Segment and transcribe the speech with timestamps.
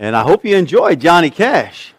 [0.00, 1.92] And I hope you enjoyed Johnny Cash.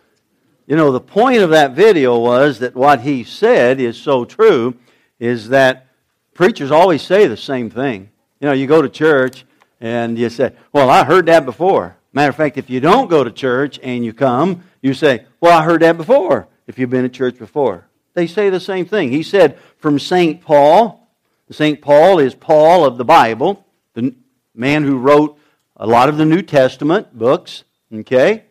[0.66, 4.76] You know, the point of that video was that what he said is so true
[5.20, 5.86] is that
[6.34, 8.10] preachers always say the same thing.
[8.40, 9.46] You know, you go to church
[9.80, 11.96] and you say, Well, I heard that before.
[12.12, 15.56] Matter of fact, if you don't go to church and you come, you say, Well,
[15.56, 17.86] I heard that before, if you've been to church before.
[18.16, 19.12] They say the same thing.
[19.12, 20.42] He said from St.
[20.42, 21.08] Paul,
[21.52, 21.80] St.
[21.80, 23.64] Paul is Paul of the Bible,
[23.94, 24.16] the
[24.56, 25.38] man who wrote
[25.78, 27.64] a lot of the New Testament books,
[27.94, 28.46] okay,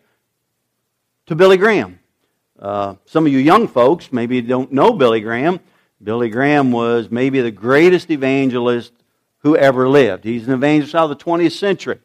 [1.26, 1.98] to Billy Graham.
[2.58, 5.60] Uh, some of you young folks maybe don't know Billy Graham.
[6.02, 8.92] Billy Graham was maybe the greatest evangelist
[9.38, 10.24] who ever lived.
[10.24, 11.98] He's an evangelist out of the 20th century.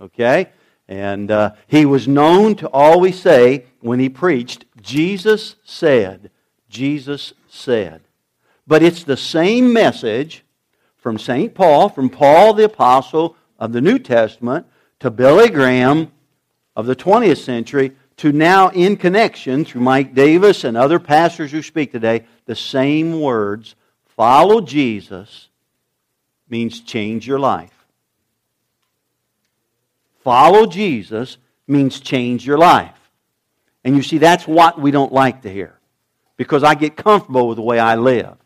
[0.00, 0.50] Okay?
[0.88, 6.30] And uh, he was known to always say, when he preached, Jesus said,
[6.68, 8.02] Jesus said.
[8.66, 10.44] But it's the same message
[10.96, 11.54] from St.
[11.54, 14.66] Paul, from Paul the Apostle of the New Testament,
[14.98, 16.12] to Billy Graham
[16.80, 21.62] of the 20th century, to now in connection through Mike Davis and other pastors who
[21.62, 23.76] speak today, the same words
[24.16, 25.48] follow Jesus
[26.48, 27.86] means change your life.
[30.22, 32.96] Follow Jesus means change your life.
[33.84, 35.78] And you see, that's what we don't like to hear
[36.36, 38.36] because I get comfortable with the way I live.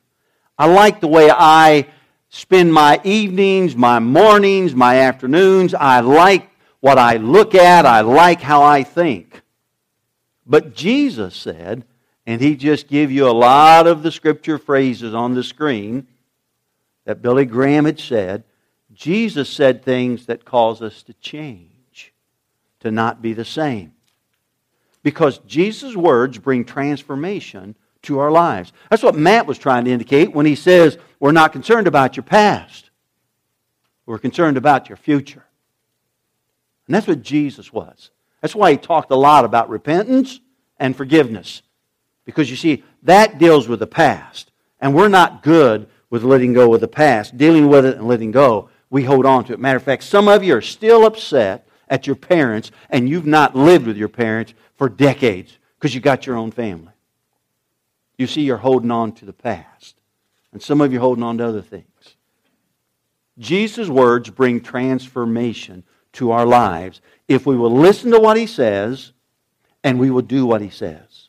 [0.57, 1.89] I like the way I
[2.29, 5.75] spend my evenings, my mornings, my afternoons.
[5.75, 6.49] I like
[6.85, 7.87] what I look at.
[7.87, 9.41] I like how I think.
[10.45, 11.87] But Jesus said,
[12.27, 16.07] and he just give you a lot of the scripture phrases on the screen
[17.07, 18.45] that Billy Graham had said.
[18.93, 22.13] Jesus said things that cause us to change,
[22.81, 23.95] to not be the same.
[25.03, 28.75] Because Jesus' words bring transformation to our lives.
[28.91, 32.25] That's what Matt was trying to indicate when he says, We're not concerned about your
[32.25, 32.91] past,
[34.05, 35.45] we're concerned about your future.
[36.87, 38.11] And that's what Jesus was.
[38.41, 40.41] That's why he talked a lot about repentance
[40.79, 41.63] and forgiveness.
[42.25, 44.51] Because you see, that deals with the past.
[44.81, 48.31] And we're not good with letting go of the past, dealing with it and letting
[48.31, 48.69] go.
[48.91, 49.59] We hold on to it.
[49.59, 53.57] Matter of fact, some of you are still upset at your parents, and you've not
[53.57, 56.93] lived with your parents for decades because you got your own family.
[58.17, 59.97] You see, you're holding on to the past.
[60.53, 62.17] And some of you are holding on to other things.
[63.39, 65.83] Jesus' words bring transformation
[66.15, 69.13] to our lives if we will listen to what he says
[69.83, 71.29] and we will do what he says.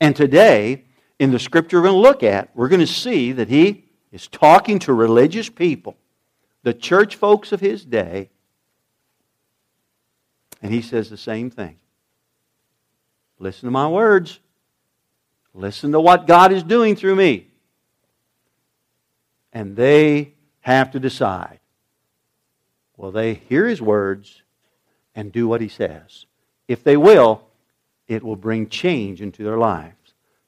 [0.00, 0.84] And today,
[1.18, 4.26] in the scripture we're going to look at, we're going to see that he is
[4.28, 5.96] talking to religious people,
[6.62, 8.30] the church folks of his day,
[10.60, 11.76] and he says the same thing.
[13.38, 14.38] Listen to my words.
[15.54, 17.48] Listen to what God is doing through me.
[19.52, 21.58] And they have to decide
[23.02, 24.42] will they hear his words
[25.14, 26.24] and do what he says?
[26.68, 27.42] If they will,
[28.06, 29.96] it will bring change into their lives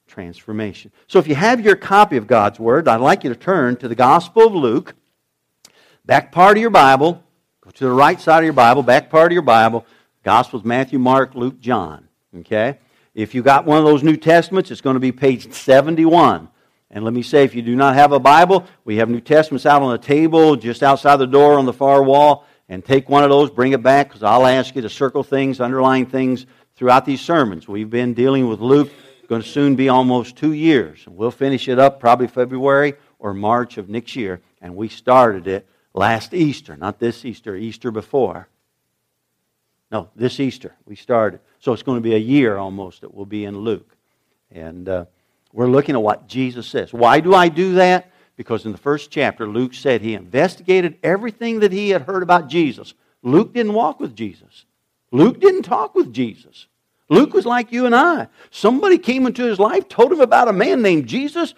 [0.07, 0.93] transformation.
[1.09, 3.89] So if you have your copy of God's Word, I'd like you to turn to
[3.89, 4.95] the Gospel of Luke,
[6.05, 7.21] back part of your Bible,
[7.61, 9.85] go to the right side of your Bible, back part of your Bible,
[10.23, 12.07] Gospels Matthew, Mark, Luke, John.
[12.39, 12.79] Okay?
[13.15, 16.49] If you got one of those New Testaments, it's going to be page 71.
[16.95, 19.67] And let me say, if you do not have a Bible, we have New Testaments
[19.67, 22.47] out on the table just outside the door on the far wall.
[22.69, 25.61] And take one of those, bring it back, because I'll ask you to circle things,
[25.61, 26.47] underline things
[26.77, 27.69] throughout these sermons.
[27.69, 28.91] We've been dealing with Luke,
[29.29, 31.05] going to soon be almost two years.
[31.07, 34.41] We'll finish it up probably February or March of next year.
[34.63, 38.49] And we started it last Easter, not this Easter, Easter before.
[39.91, 41.41] No, this Easter we started.
[41.59, 43.97] So it's going to be a year almost that we'll be in Luke.
[44.51, 45.05] And uh,
[45.55, 46.93] we're looking at what Jesus says.
[46.93, 48.11] Why do I do that?
[48.37, 52.49] Because in the first chapter, Luke said he investigated everything that he had heard about
[52.49, 52.93] Jesus.
[53.23, 54.67] Luke didn't walk with Jesus.
[55.11, 56.67] Luke didn't talk with Jesus.
[57.09, 58.29] Luke was like you and I.
[58.51, 61.55] Somebody came into his life, told him about a man named Jesus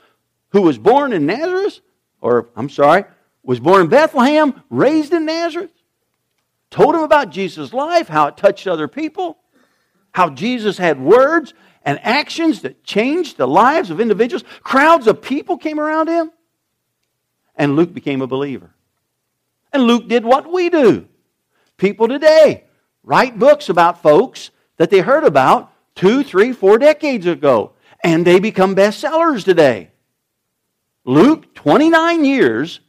[0.50, 1.80] who was born in Nazareth,
[2.20, 3.04] or I'm sorry,
[3.42, 5.70] was born in Bethlehem, raised in Nazareth
[6.70, 9.38] told him about Jesus' life, how it touched other people,
[10.12, 11.54] how Jesus had words
[11.86, 14.44] and actions that changed the lives of individuals.
[14.64, 16.32] Crowds of people came around him.
[17.54, 18.74] And Luke became a believer.
[19.72, 21.06] And Luke did what we do.
[21.76, 22.64] People today
[23.04, 27.72] write books about folks that they heard about two, three, four decades ago.
[28.02, 29.90] And they become bestsellers today.
[31.04, 32.80] Luke, 29 years,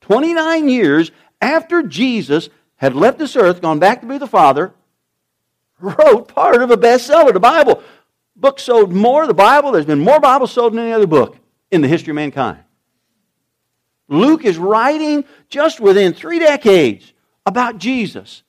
[0.00, 1.10] 29 years
[1.42, 4.72] after Jesus had left this earth, gone back to be the Father,
[5.80, 7.82] wrote part of a bestseller, the Bible.
[8.38, 11.36] Book sold more, the Bible, there's been more Bibles sold than any other book
[11.72, 12.60] in the history of mankind.
[14.08, 17.12] Luke is writing just within three decades
[17.44, 18.42] about Jesus.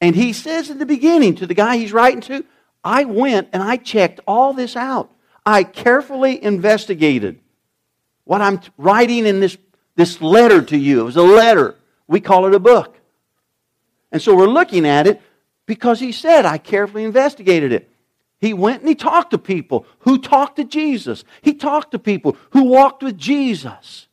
[0.00, 2.44] And he says in the beginning to the guy he's writing to,
[2.82, 5.12] I went and I checked all this out.
[5.44, 7.40] I carefully investigated
[8.24, 9.56] what I'm writing in this,
[9.96, 11.00] this letter to you.
[11.00, 11.76] It was a letter.
[12.06, 12.96] We call it a book.
[14.10, 15.20] And so we're looking at it
[15.66, 17.91] because he said, I carefully investigated it.
[18.42, 21.22] He went and he talked to people who talked to Jesus.
[21.42, 24.08] He talked to people who walked with Jesus.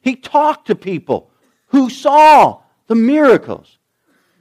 [0.00, 1.30] He talked to people
[1.66, 3.76] who saw the miracles.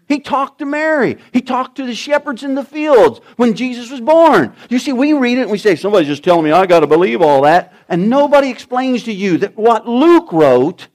[0.08, 1.18] He talked to Mary.
[1.34, 4.54] He talked to the shepherds in the fields when Jesus was born.
[4.70, 6.88] You see, we read it and we say, somebody's just telling me I got to
[6.88, 7.74] believe all that.
[7.90, 10.88] And nobody explains to you that what Luke wrote,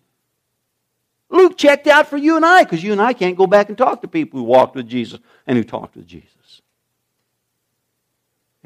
[1.29, 3.77] Luke checked out for you and I because you and I can't go back and
[3.77, 6.31] talk to people who walked with Jesus and who talked with Jesus.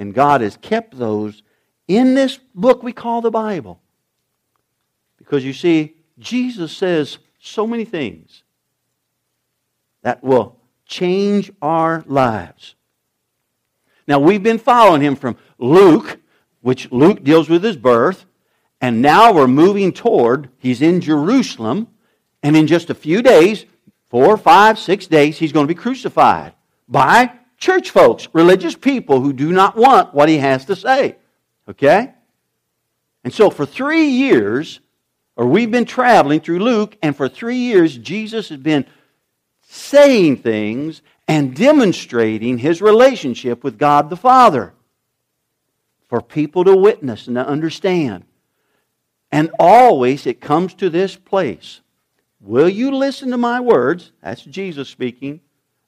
[0.00, 1.42] And God has kept those
[1.86, 3.80] in this book we call the Bible.
[5.18, 8.42] Because you see, Jesus says so many things
[10.02, 10.56] that will
[10.86, 12.74] change our lives.
[14.08, 16.18] Now, we've been following him from Luke,
[16.62, 18.24] which Luke deals with his birth,
[18.80, 21.88] and now we're moving toward, he's in Jerusalem,
[22.42, 23.66] and in just a few days,
[24.08, 26.54] four, five, six days, he's going to be crucified
[26.88, 31.16] by church folks, religious people who do not want what he has to say.
[31.68, 32.12] Okay?
[33.22, 34.80] And so for three years,
[35.36, 38.86] or we've been traveling through Luke, and for three years, Jesus has been
[39.62, 44.74] saying things and demonstrating his relationship with God the Father
[46.08, 48.24] for people to witness and to understand.
[49.30, 51.82] And always it comes to this place.
[52.40, 54.10] Will you listen to my words?
[54.22, 55.40] That's Jesus speaking.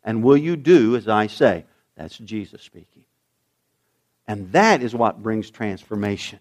[0.04, 1.64] And will you do as I say?
[1.96, 3.04] That's Jesus speaking.
[4.26, 6.40] And that is what brings transformation.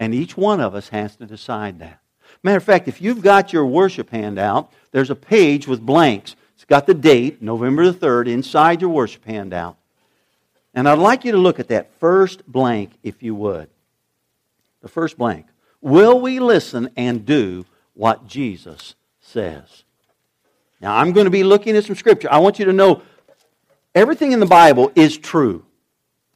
[0.00, 2.00] And each one of us has to decide that.
[2.42, 6.36] Matter of fact, if you've got your worship handout, there's a page with blanks.
[6.54, 9.76] It's got the date, November the 3rd, inside your worship handout.
[10.74, 13.68] And I'd like you to look at that first blank, if you would.
[14.82, 15.46] The first blank.
[15.80, 19.84] Will we listen and do what Jesus says?
[20.80, 22.28] Now, I'm going to be looking at some scripture.
[22.30, 23.02] I want you to know
[23.94, 25.64] everything in the Bible is true.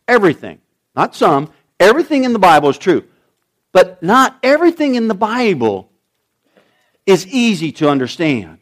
[0.09, 0.61] Everything.
[0.97, 1.53] Not some.
[1.79, 3.05] Everything in the Bible is true.
[3.73, 5.91] But not everything in the Bible
[7.06, 8.59] is easy to understand.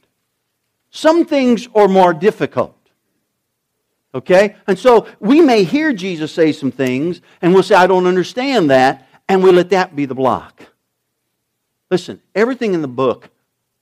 [0.90, 2.76] Some things are more difficult.
[4.14, 4.56] Okay?
[4.66, 8.70] And so we may hear Jesus say some things, and we'll say, I don't understand
[8.70, 10.62] that, and we let that be the block.
[11.90, 13.30] Listen, everything in the book,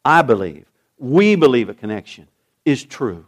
[0.04, 0.66] I believe,
[0.98, 2.28] we believe a connection,
[2.64, 3.26] is true.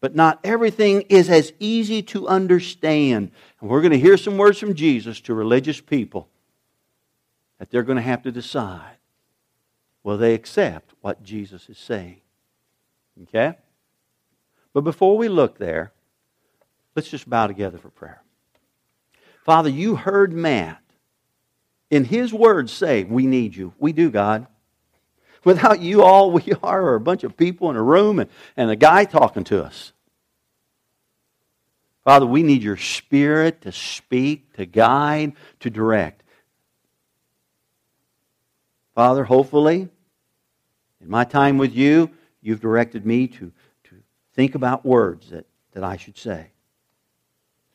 [0.00, 3.32] But not everything is as easy to understand.
[3.60, 6.28] And we're going to hear some words from Jesus to religious people
[7.58, 8.96] that they're going to have to decide
[10.04, 12.20] will they accept what Jesus is saying.
[13.24, 13.56] Okay?
[14.72, 15.92] But before we look there,
[16.94, 18.22] let's just bow together for prayer.
[19.44, 20.80] Father, you heard Matt
[21.90, 23.72] in his words say, We need you.
[23.78, 24.46] We do, God.
[25.44, 28.70] Without you, all we are are a bunch of people in a room and, and
[28.70, 29.92] a guy talking to us.
[32.04, 36.22] Father, we need your spirit to speak, to guide, to direct.
[38.94, 39.88] Father, hopefully,
[41.00, 43.52] in my time with you, you've directed me to,
[43.84, 43.94] to
[44.34, 46.48] think about words that, that I should say.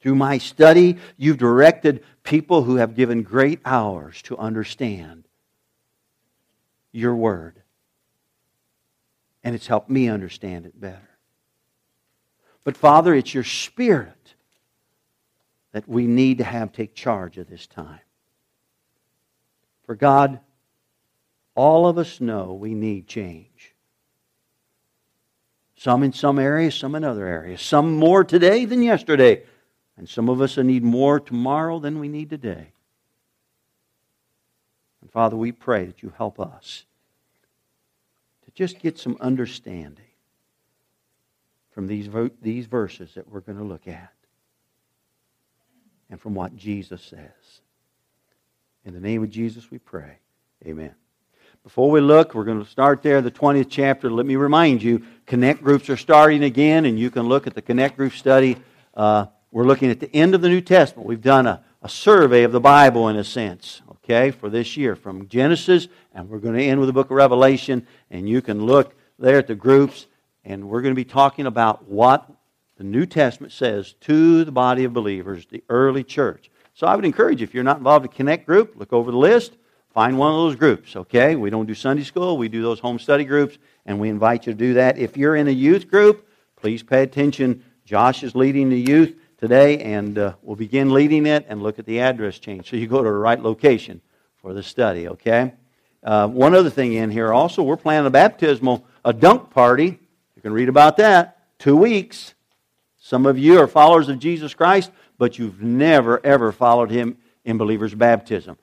[0.02, 5.26] Through my study, you've directed people who have given great hours to understand
[6.94, 7.62] your word.
[9.44, 11.10] And it's helped me understand it better.
[12.64, 14.36] But Father, it's your spirit
[15.74, 18.00] that we need to have take charge of this time.
[19.86, 20.40] For God,
[21.56, 23.74] all of us know we need change.
[25.76, 27.62] Some in some areas, some in other areas.
[27.62, 29.44] Some more today than yesterday.
[29.98, 32.73] And some of us need more tomorrow than we need today.
[35.14, 36.86] Father, we pray that you help us
[38.46, 40.06] to just get some understanding
[41.72, 42.10] from these,
[42.42, 44.12] these verses that we're going to look at
[46.10, 47.62] and from what Jesus says.
[48.86, 50.18] In the name of Jesus, we pray.
[50.66, 50.96] Amen.
[51.64, 54.10] Before we look, we're going to start there, the 20th chapter.
[54.10, 57.62] Let me remind you, Connect groups are starting again, and you can look at the
[57.62, 58.58] Connect group study.
[58.94, 61.08] Uh, we're looking at the end of the New Testament.
[61.08, 64.96] We've done a, a survey of the Bible, in a sense, okay, for this year
[64.96, 68.66] from Genesis, and we're going to end with the book of Revelation, and you can
[68.66, 70.08] look there at the groups,
[70.44, 72.30] and we're going to be talking about what
[72.78, 76.50] the New Testament says to the body of believers, the early church.
[76.74, 79.12] So I would encourage you, if you're not involved in a Connect group, look over
[79.12, 79.54] the list
[79.94, 81.36] Find one of those groups, okay?
[81.36, 84.54] We don't do Sunday school, we do those home study groups, and we invite you
[84.54, 84.98] to do that.
[84.98, 86.28] If you're in a youth group,
[86.64, 87.62] Please pay attention.
[87.84, 91.86] Josh is leading the youth today, and uh, we'll begin leading it and look at
[91.86, 94.00] the address change so you go to the right location
[94.38, 95.52] for the study, okay?
[96.02, 100.00] Uh, one other thing in here also, we're planning a baptismal, a dunk party.
[100.38, 101.40] You can read about that.
[101.60, 102.36] Two weeks.
[102.98, 107.58] Some of you are followers of Jesus Christ, but you've never, ever followed him in
[107.58, 108.58] believer's baptism.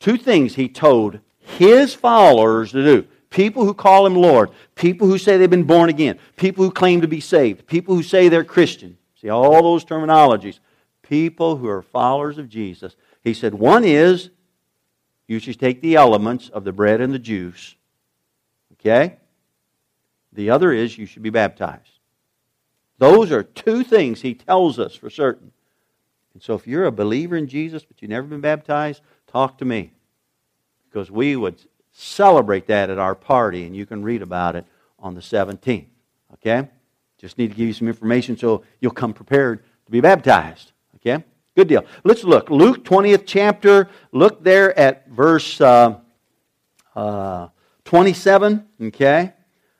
[0.00, 5.16] Two things he told his followers to do people who call him Lord, people who
[5.16, 8.42] say they've been born again, people who claim to be saved, people who say they're
[8.42, 8.98] Christian.
[9.24, 10.58] See, all those terminologies.
[11.00, 12.94] People who are followers of Jesus.
[13.22, 14.28] He said, one is
[15.26, 17.74] you should take the elements of the bread and the juice.
[18.74, 19.16] Okay?
[20.34, 22.00] The other is you should be baptized.
[22.98, 25.52] Those are two things he tells us for certain.
[26.34, 29.64] And so if you're a believer in Jesus but you've never been baptized, talk to
[29.64, 29.92] me.
[30.90, 31.56] Because we would
[31.92, 34.66] celebrate that at our party, and you can read about it
[34.98, 35.86] on the 17th.
[36.34, 36.68] Okay?
[37.24, 40.72] Just need to give you some information so you'll come prepared to be baptized.
[40.96, 41.24] Okay?
[41.56, 41.86] Good deal.
[42.04, 42.50] Let's look.
[42.50, 43.88] Luke 20th chapter.
[44.12, 46.00] Look there at verse uh,
[46.94, 47.48] uh,
[47.86, 48.66] 27.
[48.78, 49.32] Okay?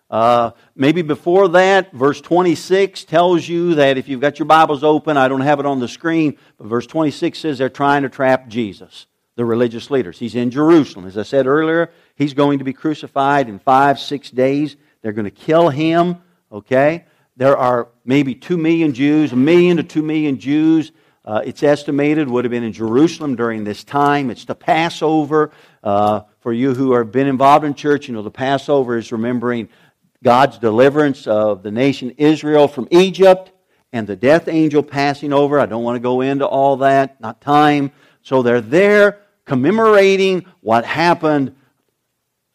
[0.09, 5.19] Uh, maybe before that, verse 26 tells you that if you've got your Bibles open,
[5.19, 8.49] I don't have it on the screen, but verse 26 says they're trying to trap
[8.49, 9.05] Jesus,
[9.37, 10.19] the religious leaders.
[10.19, 11.05] He's in Jerusalem.
[11.05, 14.77] As I said earlier, he's going to be crucified in five, six days.
[15.03, 17.05] They're going to kill him, okay?
[17.37, 20.93] There are maybe two million Jews, a million to two million Jews
[21.25, 24.31] uh, it's estimated would have been in Jerusalem during this time.
[24.31, 25.53] It's the Passover.
[25.83, 29.71] Uh, for you who have been involved in church, you know the Passover is remembering
[30.23, 33.53] God's deliverance of the nation Israel from Egypt
[33.91, 35.59] and the death angel passing over.
[35.59, 37.91] I don't want to go into all that, not time.
[38.21, 41.55] So they're there commemorating what happened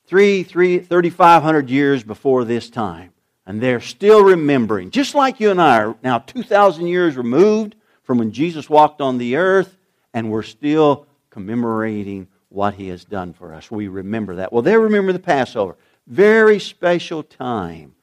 [0.06, 3.14] three, three, 3,500 years before this time.
[3.50, 8.20] And they're still remembering, just like you and I are now 2,000 years removed from
[8.20, 9.76] when Jesus walked on the earth,
[10.14, 13.72] and we're still commemorating what he has done for us.
[13.72, 14.54] We remember that.
[14.54, 15.78] Well, they remember the Passover.
[16.06, 17.96] Very special time.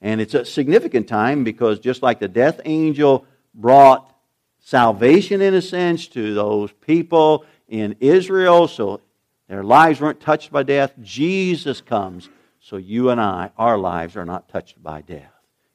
[0.00, 4.10] And it's a significant time because just like the death angel brought
[4.60, 9.02] salvation, in a sense, to those people in Israel, so
[9.48, 12.30] their lives weren't touched by death, Jesus comes
[12.64, 15.30] so you and I, our lives are not touched by death.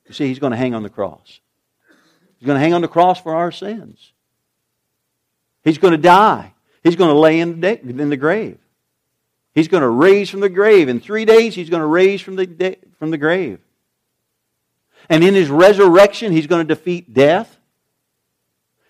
[0.07, 1.39] You see, he's going to hang on the cross.
[2.39, 4.11] He's going to hang on the cross for our sins.
[5.63, 6.51] He's going to die.
[6.81, 8.57] He's going to lay in the, grave.
[9.53, 10.89] He's going to raise from the grave.
[10.89, 13.59] In three days, he's going to raise from the, from the grave.
[15.09, 17.59] And in his resurrection, he's going to defeat death.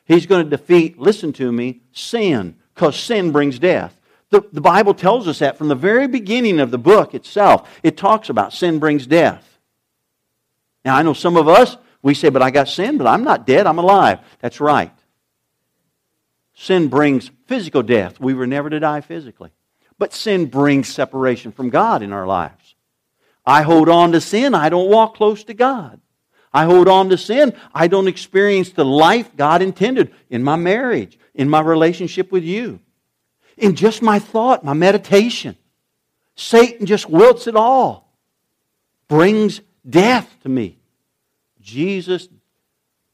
[0.05, 3.98] He's going to defeat, listen to me, sin, because sin brings death.
[4.29, 7.69] The, the Bible tells us that from the very beginning of the book itself.
[7.81, 9.45] It talks about sin brings death.
[10.85, 13.45] Now, I know some of us, we say, but I got sin, but I'm not
[13.45, 14.19] dead, I'm alive.
[14.39, 14.93] That's right.
[16.53, 18.19] Sin brings physical death.
[18.19, 19.49] We were never to die physically.
[19.97, 22.75] But sin brings separation from God in our lives.
[23.45, 25.99] I hold on to sin, I don't walk close to God.
[26.53, 31.17] I hold on to sin, I don't experience the life God intended in my marriage,
[31.33, 32.79] in my relationship with you,
[33.59, 35.55] in just my thought, my meditation.
[36.35, 38.13] Satan just wilts it all,
[39.07, 40.77] brings death to me.
[41.61, 42.29] Jesus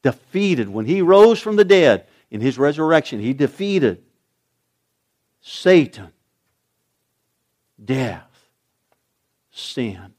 [0.02, 4.02] defeated, when he rose from the dead in his resurrection, he defeated
[5.40, 6.12] Satan,
[7.84, 8.48] death,
[9.50, 10.14] sin.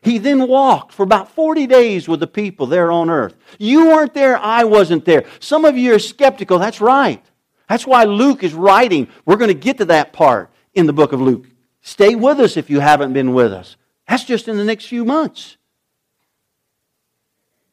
[0.00, 3.36] He then walked for about 40 days with the people there on earth.
[3.58, 5.26] You weren't there, I wasn't there.
[5.40, 6.58] Some of you are skeptical.
[6.58, 7.24] That's right.
[7.68, 9.08] That's why Luke is writing.
[9.24, 11.46] We're going to get to that part in the book of Luke.
[11.80, 13.76] Stay with us if you haven't been with us.
[14.08, 15.56] That's just in the next few months.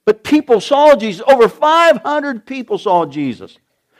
[0.06, 1.24] But people saw Jesus.
[1.28, 3.58] Over 500 people saw Jesus.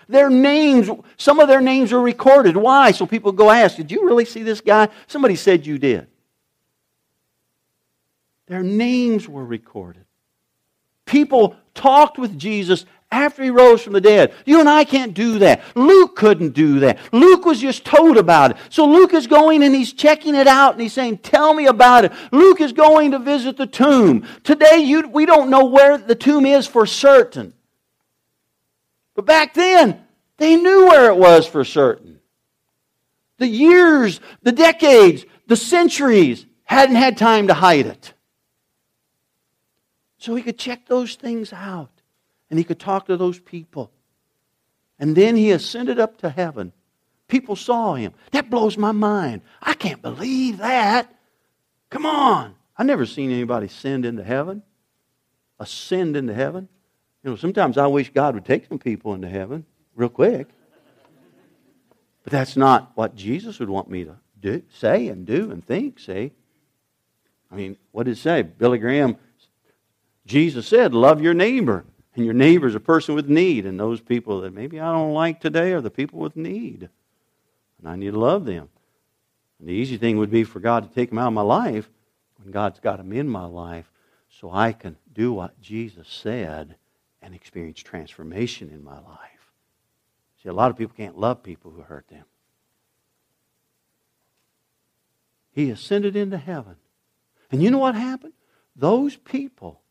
[0.10, 2.58] Their names, some of their names were recorded.
[2.58, 2.92] Why?
[2.92, 4.90] So people go ask, Did you really see this guy?
[5.08, 6.08] Somebody said you did.
[8.48, 10.06] Their names were recorded.
[11.06, 14.34] People talked with Jesus after he rose from the dead.
[14.46, 15.62] You and I can't do that.
[15.76, 16.98] Luke couldn't do that.
[17.14, 18.58] Luke was just told about it.
[18.70, 22.06] So Luke is going and he's checking it out and he's saying, Tell me about
[22.06, 22.12] it.
[22.32, 24.28] Luke is going to visit the tomb.
[24.44, 27.54] Today, you, we don't know where the tomb is for certain.
[29.16, 30.04] But back then,
[30.38, 32.20] they knew where it was for certain.
[33.38, 38.14] The years, the decades, the centuries hadn't had time to hide it.
[40.18, 41.93] So he could check those things out
[42.54, 43.90] and he could talk to those people.
[45.00, 46.72] And then he ascended up to heaven.
[47.28, 48.14] People saw him.
[48.30, 49.42] That blows my mind.
[49.60, 51.12] I can't believe that.
[51.90, 52.54] Come on.
[52.78, 54.62] I've never seen anybody send into heaven.
[55.58, 56.70] ascend into heaven.
[57.24, 60.48] You know, sometimes I wish God would take some people into heaven real quick.
[62.24, 66.00] But that's not what Jesus would want me to do, say and do and think,
[66.00, 66.34] see?
[67.52, 68.44] I mean, what did it say?
[68.44, 69.18] Billy Graham,
[70.28, 71.86] Jesus said, love your neighbor.
[72.16, 73.66] And your neighbor is a person with need.
[73.66, 76.90] And those people that maybe I don't like today are the people with need.
[77.80, 78.70] And I need to love them.
[79.60, 81.90] And the easy thing would be for God to take them out of my life
[82.38, 83.92] when God's got them in my life
[84.30, 86.76] so I can do what Jesus said
[87.22, 89.52] and experience transformation in my life.
[90.42, 92.26] See, a lot of people can't love people who hurt them.
[95.52, 96.76] He ascended into heaven.
[97.52, 98.34] And you know what happened?
[98.76, 99.83] Those people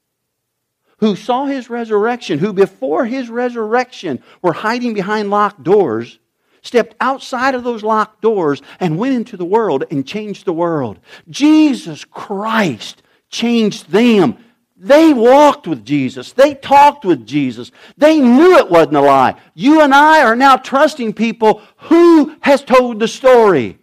[1.02, 6.20] who saw his resurrection, who before his resurrection were hiding behind locked doors,
[6.62, 11.00] stepped outside of those locked doors and went into the world and changed the world.
[11.28, 14.36] Jesus Christ changed them.
[14.76, 16.30] They walked with Jesus.
[16.30, 17.72] They talked with Jesus.
[17.96, 19.34] They knew it wasn't a lie.
[19.54, 23.76] You and I are now trusting people who has told the story.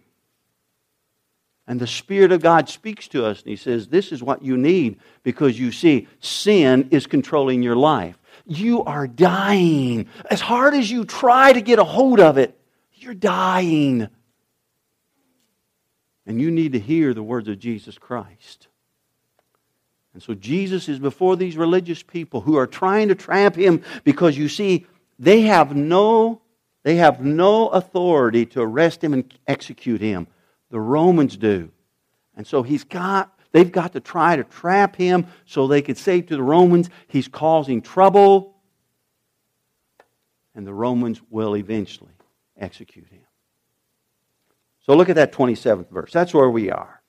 [1.70, 4.56] And the Spirit of God speaks to us and He says, This is what you
[4.56, 8.18] need because you see, sin is controlling your life.
[8.44, 10.08] You are dying.
[10.28, 12.58] As hard as you try to get a hold of it,
[12.94, 14.08] you're dying.
[16.26, 18.66] And you need to hear the words of Jesus Christ.
[20.12, 24.36] And so Jesus is before these religious people who are trying to trap him because
[24.36, 24.86] you see,
[25.20, 26.42] they have no,
[26.82, 30.26] they have no authority to arrest him and execute him.
[30.70, 31.70] The Romans do.
[32.36, 36.20] And so he's got, they've got to try to trap him so they could say
[36.22, 38.56] to the Romans, he's causing trouble.
[40.54, 42.12] And the Romans will eventually
[42.56, 43.20] execute him.
[44.86, 46.12] So look at that 27th verse.
[46.12, 47.02] That's where we are.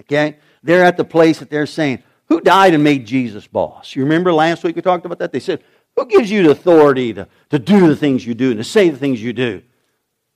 [0.00, 0.38] Okay?
[0.62, 3.94] They're at the place that they're saying, who died and made Jesus boss?
[3.94, 5.32] You remember last week we talked about that?
[5.32, 5.62] They said,
[5.94, 8.90] who gives you the authority to, to do the things you do and to say
[8.90, 9.62] the things you do?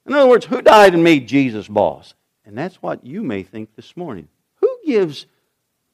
[0.07, 2.15] In other words, who died and made Jesus boss?
[2.51, 4.27] And that's what you may think this morning.
[4.57, 5.27] Who gives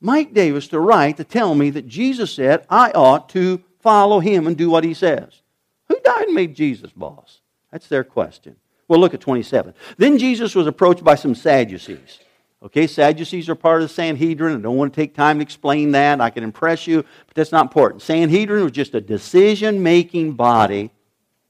[0.01, 4.47] Mike Davis the right to tell me that Jesus said I ought to follow him
[4.47, 5.43] and do what he says?
[5.89, 7.43] Who died and made Jesus boss?
[7.71, 8.57] That's their question.
[8.89, 9.75] Well, look at 27.
[9.99, 12.21] Then Jesus was approached by some Sadducees.
[12.63, 14.57] Okay, Sadducees are part of the Sanhedrin.
[14.57, 16.23] I don't want to take time to explain that.
[16.23, 18.01] I can impress you, but that's not important.
[18.01, 20.91] Sanhedrin was just a decision making body.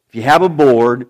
[0.08, 1.08] If you have a board,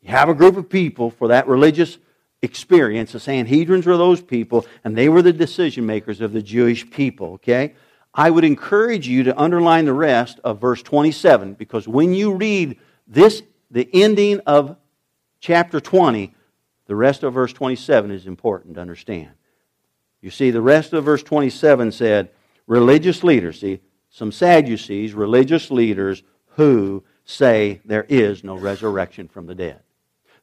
[0.00, 1.98] you have a group of people for that religious
[2.42, 3.12] experience.
[3.12, 7.34] The Sanhedrins were those people, and they were the decision makers of the Jewish people,
[7.34, 7.74] okay?
[8.12, 12.78] I would encourage you to underline the rest of verse 27 because when you read
[13.06, 14.76] this, the ending of
[15.40, 16.34] chapter 20,
[16.86, 19.30] the rest of verse 27 is important to understand.
[20.20, 22.30] You see, the rest of verse 27 said,
[22.66, 26.22] religious leaders, see, some Sadducees, religious leaders
[26.56, 29.80] who say there is no resurrection from the dead.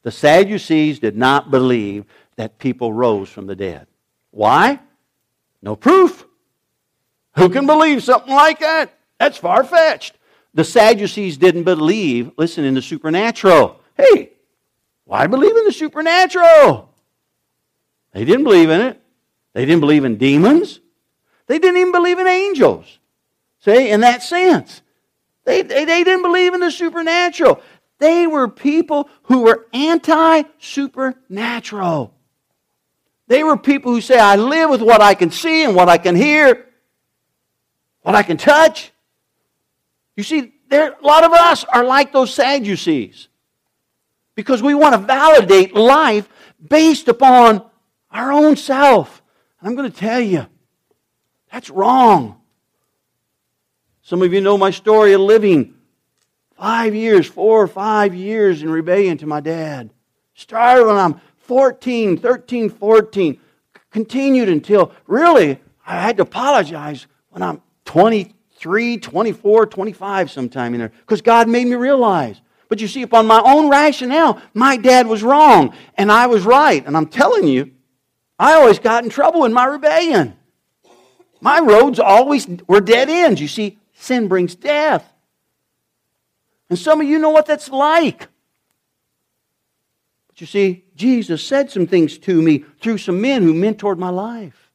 [0.08, 3.88] The Sadducees did not believe that people rose from the dead.
[4.30, 4.80] Why?
[5.60, 6.26] No proof.
[7.34, 8.90] Who can believe something like that?
[9.20, 10.16] That's far fetched.
[10.54, 13.82] The Sadducees didn't believe, listen, in the supernatural.
[13.98, 14.30] Hey,
[15.04, 16.88] why believe in the supernatural?
[18.14, 19.02] They didn't believe in it.
[19.52, 20.80] They didn't believe in demons.
[21.48, 22.98] They didn't even believe in angels.
[23.60, 24.80] See, in that sense.
[25.44, 27.60] They, they, they didn't believe in the supernatural.
[27.98, 32.14] They were people who were anti supernatural.
[33.26, 35.98] They were people who say, I live with what I can see and what I
[35.98, 36.66] can hear,
[38.02, 38.90] what I can touch.
[40.16, 43.28] You see, there, a lot of us are like those Sadducees
[44.34, 46.28] because we want to validate life
[46.66, 47.68] based upon
[48.10, 49.22] our own self.
[49.60, 50.46] I'm going to tell you,
[51.52, 52.40] that's wrong.
[54.02, 55.74] Some of you know my story of living
[56.58, 59.90] Five years, four or five years in rebellion to my dad.
[60.34, 63.40] Started when I'm 14, 13, 14.
[63.92, 70.92] Continued until really I had to apologize when I'm 23, 24, 25 sometime in there.
[71.00, 72.40] Because God made me realize.
[72.68, 76.84] But you see, upon my own rationale, my dad was wrong and I was right.
[76.84, 77.70] And I'm telling you,
[78.36, 80.36] I always got in trouble in my rebellion.
[81.40, 83.40] My roads always were dead ends.
[83.40, 85.12] You see, sin brings death.
[86.70, 88.28] And some of you know what that's like.
[90.28, 94.10] But you see, Jesus said some things to me through some men who mentored my
[94.10, 94.70] life.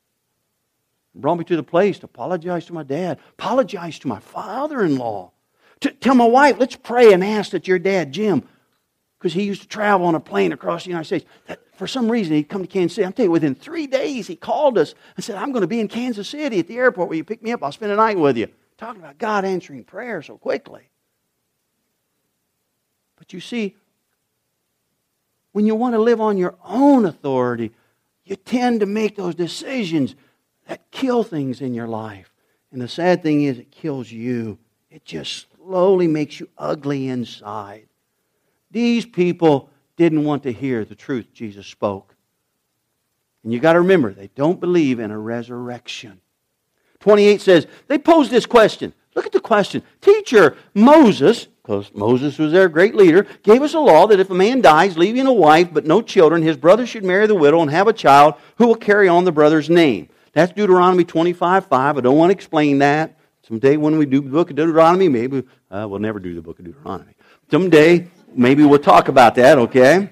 [1.15, 4.97] Brought me to the place to apologize to my dad, apologize to my father in
[4.97, 5.31] law,
[5.81, 8.47] to tell my wife, let's pray and ask that your dad, Jim,
[9.19, 11.25] because he used to travel on a plane across the United States.
[11.45, 13.05] That for some reason he'd come to Kansas City.
[13.05, 15.79] I'm telling you, within three days he called us and said, I'm going to be
[15.79, 17.09] in Kansas City at the airport.
[17.09, 17.63] Will you pick me up?
[17.63, 18.47] I'll spend a night with you.
[18.77, 20.89] talking about God answering prayer so quickly.
[23.23, 23.77] But you see,
[25.53, 27.71] when you want to live on your own authority,
[28.25, 30.15] you tend to make those decisions
[30.67, 32.33] that kill things in your life.
[32.73, 34.57] And the sad thing is, it kills you.
[34.89, 37.87] It just slowly makes you ugly inside.
[38.71, 42.17] These people didn't want to hear the truth Jesus spoke.
[43.41, 46.19] And you got to remember, they don't believe in a resurrection.
[46.99, 48.93] 28 says, they posed this question.
[49.15, 49.81] Look at the question.
[50.01, 54.35] Teacher, Moses, because Moses was their great leader, gave us a law that if a
[54.35, 57.71] man dies, leaving a wife but no children, his brother should marry the widow and
[57.71, 60.09] have a child who will carry on the brother's name.
[60.33, 61.97] That's Deuteronomy 25 5.
[61.97, 63.17] I don't want to explain that.
[63.47, 66.59] Someday when we do the book of Deuteronomy, maybe uh, we'll never do the book
[66.59, 67.13] of Deuteronomy.
[67.49, 70.09] Someday, maybe we'll talk about that, okay?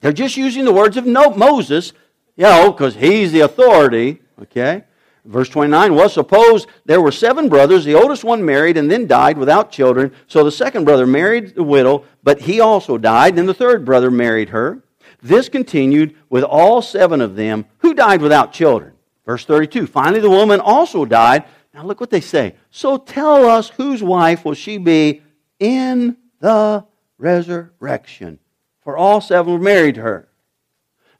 [0.00, 1.92] They're just using the words of Moses,
[2.36, 4.84] you know, because he's the authority, okay?
[5.24, 9.36] Verse 29 was suppose there were seven brothers, the oldest one married and then died
[9.36, 10.12] without children.
[10.26, 13.36] So the second brother married the widow, but he also died.
[13.36, 14.82] Then the third brother married her.
[15.22, 18.94] This continued with all seven of them who died without children.
[19.26, 21.44] Verse 32 Finally, the woman also died.
[21.74, 22.56] Now look what they say.
[22.70, 25.22] So tell us whose wife will she be
[25.58, 26.84] in the
[27.18, 28.38] resurrection?
[28.80, 30.28] For all seven married to her.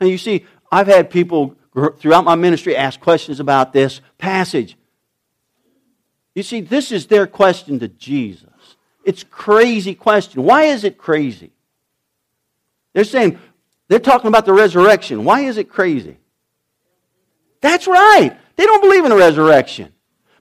[0.00, 4.76] And you see, I've had people throughout my ministry ask questions about this passage.
[6.34, 8.48] You see, this is their question to Jesus.
[9.04, 10.42] It's crazy question.
[10.42, 11.52] Why is it crazy?
[12.92, 13.38] They're saying,
[13.88, 15.24] they're talking about the resurrection.
[15.24, 16.18] Why is it crazy?
[17.60, 18.36] That's right.
[18.56, 19.92] They don't believe in the resurrection.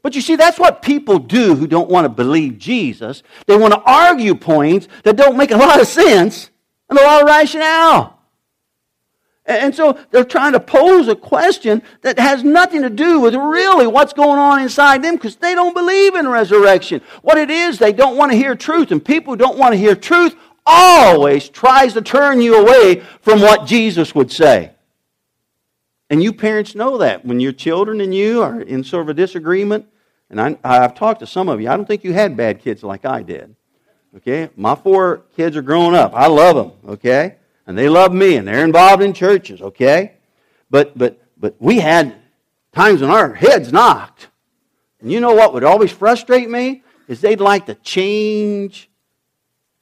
[0.01, 3.23] But you see, that's what people do who don't want to believe Jesus.
[3.47, 6.49] They want to argue points that don't make a lot of sense
[6.89, 8.18] and a lot of rationale.
[9.49, 13.87] And so they're trying to pose a question that has nothing to do with really
[13.87, 17.01] what's going on inside them because they don't believe in resurrection.
[17.23, 18.91] What it is, they don't want to hear truth.
[18.91, 20.35] And people who don't want to hear truth
[20.67, 24.71] always tries to turn you away from what Jesus would say.
[26.11, 29.13] And you parents know that when your children and you are in sort of a
[29.15, 29.87] disagreement.
[30.29, 31.69] And I, I've talked to some of you.
[31.69, 33.55] I don't think you had bad kids like I did.
[34.17, 34.51] Okay?
[34.55, 36.13] My four kids are growing up.
[36.13, 36.91] I love them.
[36.93, 37.38] Okay?
[37.69, 40.13] And they love me and they're involved in churches, okay?
[40.71, 42.15] But but but we had
[42.73, 44.27] times when our heads knocked.
[44.99, 46.81] And you know what would always frustrate me?
[47.07, 48.89] Is they'd like to change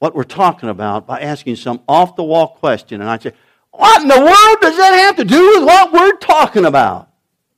[0.00, 3.00] what we're talking about by asking some off the wall question.
[3.00, 3.32] And I'd say,
[3.70, 7.08] What in the world does that have to do with what we're talking about?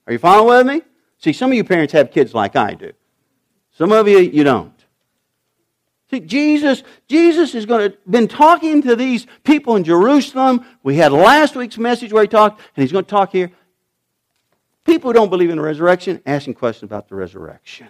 [0.06, 0.82] Are you following with me?
[1.18, 2.92] See, some of you parents have kids like I do.
[3.72, 4.79] Some of you, you don't.
[6.10, 10.64] See, Jesus, Jesus is going to been talking to these people in Jerusalem.
[10.82, 13.52] We had last week's message where he talked, and he's going to talk here.
[14.84, 17.88] People who don't believe in the resurrection asking questions about the resurrection.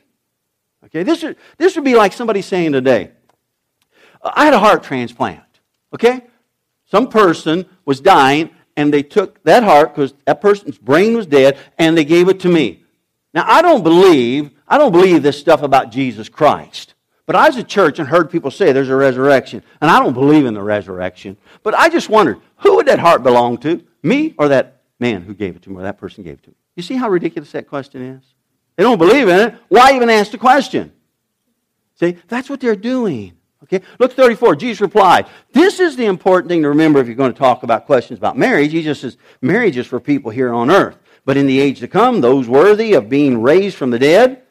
[0.84, 3.12] Okay, this, is, this would be like somebody saying today,
[4.22, 5.42] I had a heart transplant.
[5.94, 6.22] Okay?
[6.90, 11.56] Some person was dying, and they took that heart because that person's brain was dead,
[11.78, 12.84] and they gave it to me.
[13.32, 16.94] Now, I don't believe, I don't believe this stuff about Jesus Christ.
[17.30, 19.62] But I was at church and heard people say there's a resurrection.
[19.80, 21.36] And I don't believe in the resurrection.
[21.62, 23.84] But I just wondered, who would that heart belong to?
[24.02, 26.50] Me or that man who gave it to me or that person gave it to
[26.50, 26.56] me?
[26.74, 28.24] You see how ridiculous that question is?
[28.74, 29.54] They don't believe in it.
[29.68, 30.90] Why even ask the question?
[32.00, 33.34] See, that's what they're doing.
[33.62, 33.80] Okay?
[34.00, 34.56] Look 34.
[34.56, 37.86] Jesus replied, This is the important thing to remember if you're going to talk about
[37.86, 38.72] questions about marriage.
[38.72, 40.98] He just says, marriage is for people here on earth.
[41.24, 44.42] But in the age to come, those worthy of being raised from the dead.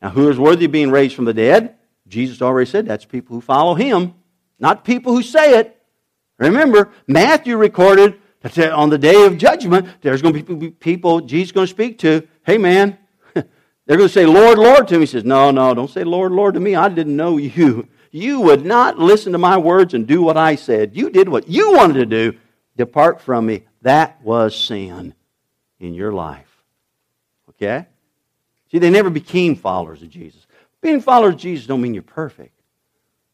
[0.00, 1.74] Now, who is worthy of being raised from the dead?
[2.08, 4.14] Jesus already said that's people who follow him,
[4.58, 5.76] not people who say it.
[6.38, 11.48] Remember, Matthew recorded that on the day of judgment, there's going to be people Jesus
[11.48, 12.26] is going to speak to.
[12.44, 12.96] Hey, man,
[13.34, 15.00] they're going to say, Lord, Lord to him.
[15.00, 16.74] He says, No, no, don't say Lord, Lord to me.
[16.74, 17.88] I didn't know you.
[18.10, 20.96] You would not listen to my words and do what I said.
[20.96, 22.38] You did what you wanted to do.
[22.76, 23.64] Depart from me.
[23.82, 25.14] That was sin
[25.78, 26.48] in your life.
[27.50, 27.86] Okay?
[28.70, 30.46] See, they never became followers of Jesus.
[30.80, 32.60] Being followers of Jesus don't mean you're perfect,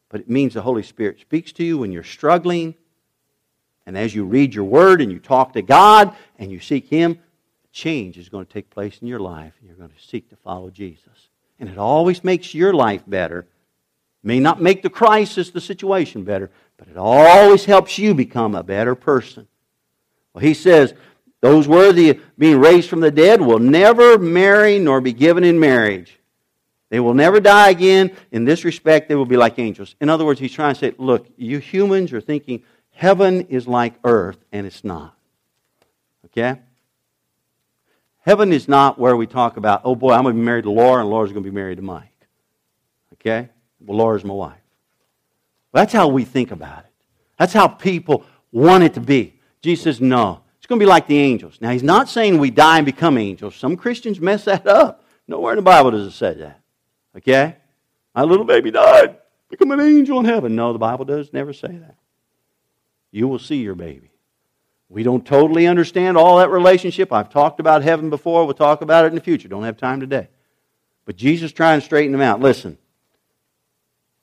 [0.09, 2.75] but it means the Holy Spirit speaks to you when you're struggling.
[3.87, 7.19] And as you read your word and you talk to God and you seek Him,
[7.71, 10.37] change is going to take place in your life and you're going to seek to
[10.37, 11.29] follow Jesus.
[11.61, 13.47] And it always makes your life better.
[14.23, 18.63] may not make the crisis, the situation better, but it always helps you become a
[18.63, 19.47] better person.
[20.33, 20.95] Well, he says,
[21.41, 25.61] those worthy of being raised from the dead will never marry nor be given in
[25.61, 26.19] marriage.
[26.91, 28.13] They will never die again.
[28.31, 29.97] In this respect, they will be like angels.
[30.01, 33.95] In other words, he's trying to say, look, you humans are thinking heaven is like
[34.05, 35.17] earth, and it's not.
[36.27, 36.61] Okay?
[38.21, 40.71] Heaven is not where we talk about, oh boy, I'm going to be married to
[40.71, 42.09] Laura, and Laura's going to be married to Mike.
[43.15, 43.49] Okay?
[43.81, 44.59] Well, Laura's my wife.
[45.73, 46.93] That's how we think about it.
[47.39, 49.41] That's how people want it to be.
[49.61, 50.43] Jesus says, no.
[50.59, 51.59] It's going to be like the angels.
[51.61, 53.57] Now, he's not saying we die and become angels.
[53.57, 55.05] Some Christians mess that up.
[55.27, 56.61] Nowhere in the Bible does it say that.
[57.17, 57.57] Okay?
[58.15, 59.17] My little baby died.
[59.51, 60.57] Become an angel in heaven.
[60.57, 61.97] No, the Bible does never say that.
[63.11, 64.11] You will see your baby.
[64.89, 67.13] We don't totally understand all that relationship.
[67.13, 68.45] I've talked about heaven before.
[68.45, 69.49] We'll talk about it in the future.
[69.49, 70.29] Don't have time today.
[71.05, 72.41] But Jesus trying to straighten them out.
[72.41, 72.79] Listen,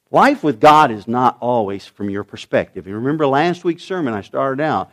[0.10, 2.88] life with God is not always from your perspective.
[2.88, 4.92] You remember last week's sermon, I started out,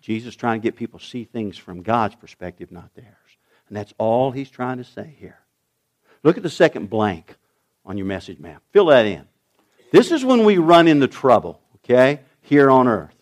[0.00, 3.14] Jesus trying to get people to see things from God's perspective, not theirs.
[3.68, 5.37] And that's all he's trying to say here.
[6.22, 7.36] Look at the second blank
[7.84, 8.62] on your message map.
[8.72, 9.24] Fill that in.
[9.90, 13.14] This is when we run into trouble, okay, here on earth.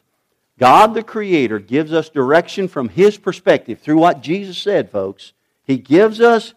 [0.59, 5.33] God the Creator gives us direction from His perspective through what Jesus said, folks.
[5.65, 6.55] He gives us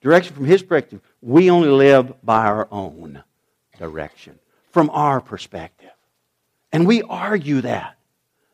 [0.00, 1.00] direction from His perspective.
[1.20, 3.22] We only live by our own
[3.78, 4.38] direction,
[4.70, 5.90] from our perspective.
[6.72, 7.96] And we argue that.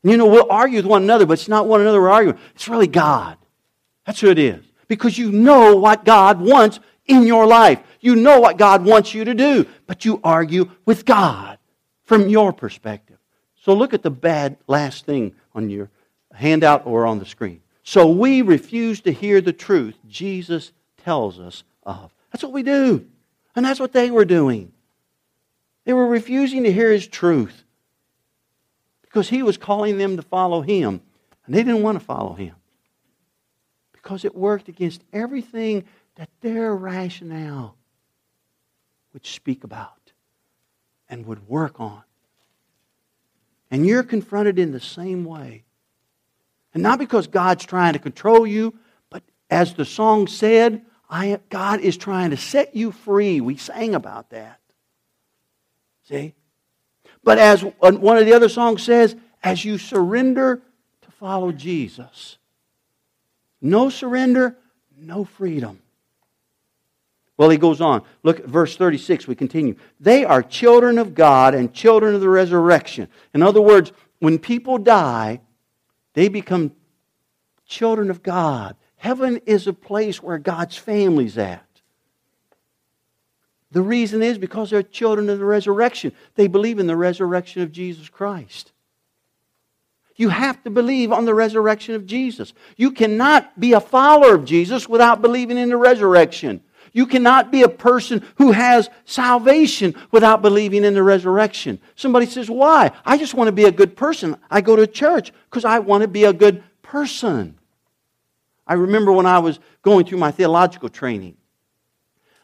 [0.02, 2.38] You know, we'll argue with one another, but it's not one another we're arguing.
[2.54, 3.36] It's really God.
[4.04, 4.64] That's who it is.
[4.88, 7.80] Because you know what God wants in your life.
[8.00, 11.58] You know what God wants you to do, but you argue with God
[12.04, 13.18] from your perspective.
[13.56, 15.90] So look at the bad last thing on your
[16.32, 17.62] handout or on the screen.
[17.82, 20.72] So we refuse to hear the truth Jesus
[21.04, 22.12] tells us of.
[22.32, 23.06] That's what we do.
[23.54, 24.72] And that's what they were doing.
[25.84, 27.64] They were refusing to hear his truth
[29.02, 31.00] because he was calling them to follow him.
[31.46, 32.54] And they didn't want to follow him
[33.92, 35.84] because it worked against everything
[36.16, 37.76] that their rationale
[39.12, 40.12] would speak about
[41.09, 42.02] and would work on.
[43.70, 45.64] And you're confronted in the same way.
[46.74, 48.74] And not because God's trying to control you,
[49.11, 53.40] but as the song said, I, God is trying to set you free.
[53.40, 54.61] We sang about that.
[56.09, 56.35] See?
[57.24, 60.62] But as one of the other songs says, as you surrender
[61.02, 62.38] to follow Jesus,
[63.61, 64.57] no surrender,
[64.96, 65.81] no freedom.
[67.37, 68.03] Well, he goes on.
[68.22, 69.27] Look at verse 36.
[69.27, 69.77] We continue.
[70.01, 73.09] They are children of God and children of the resurrection.
[73.35, 75.40] In other words, when people die,
[76.14, 76.72] they become
[77.66, 78.77] children of God.
[78.96, 81.62] Heaven is a place where God's family's at.
[83.72, 86.12] The reason is because they're children of the resurrection.
[86.35, 88.72] They believe in the resurrection of Jesus Christ.
[90.14, 92.55] You have to believe on the resurrection of Jesus.
[92.77, 96.62] You cannot be a follower of Jesus without believing in the resurrection.
[96.96, 101.78] You cannot be a person who has salvation without believing in the resurrection.
[101.94, 102.90] Somebody says, Why?
[103.04, 104.35] I just want to be a good person.
[104.50, 107.59] I go to church because I want to be a good person.
[108.66, 111.37] I remember when I was going through my theological training.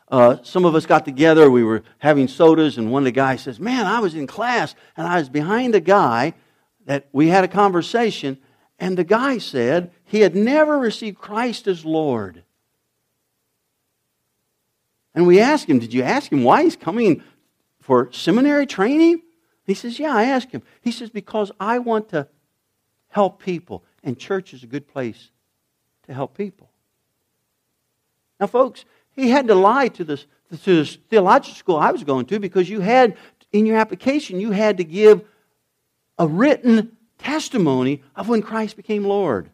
[0.07, 3.41] Uh, some of us got together, we were having sodas, and one of the guys
[3.41, 6.35] says, Man, I was in class and I was behind a guy
[6.85, 8.37] that we had a conversation,
[8.79, 12.45] and the guy said he had never received Christ as Lord.
[15.14, 17.22] And we asked him, Did you ask him why he's coming
[17.81, 19.22] for seminary training?
[19.64, 20.62] He says, Yeah, I asked him.
[20.81, 22.29] He says, Because I want to
[23.09, 25.31] help people, and church is a good place
[26.07, 26.70] to help people.
[28.40, 32.27] Now, folks, he had to lie to this, to this theological school I was going
[32.27, 33.16] to because you had,
[33.53, 35.25] in your application, you had to give
[36.18, 39.51] a written testimony of when Christ became Lord.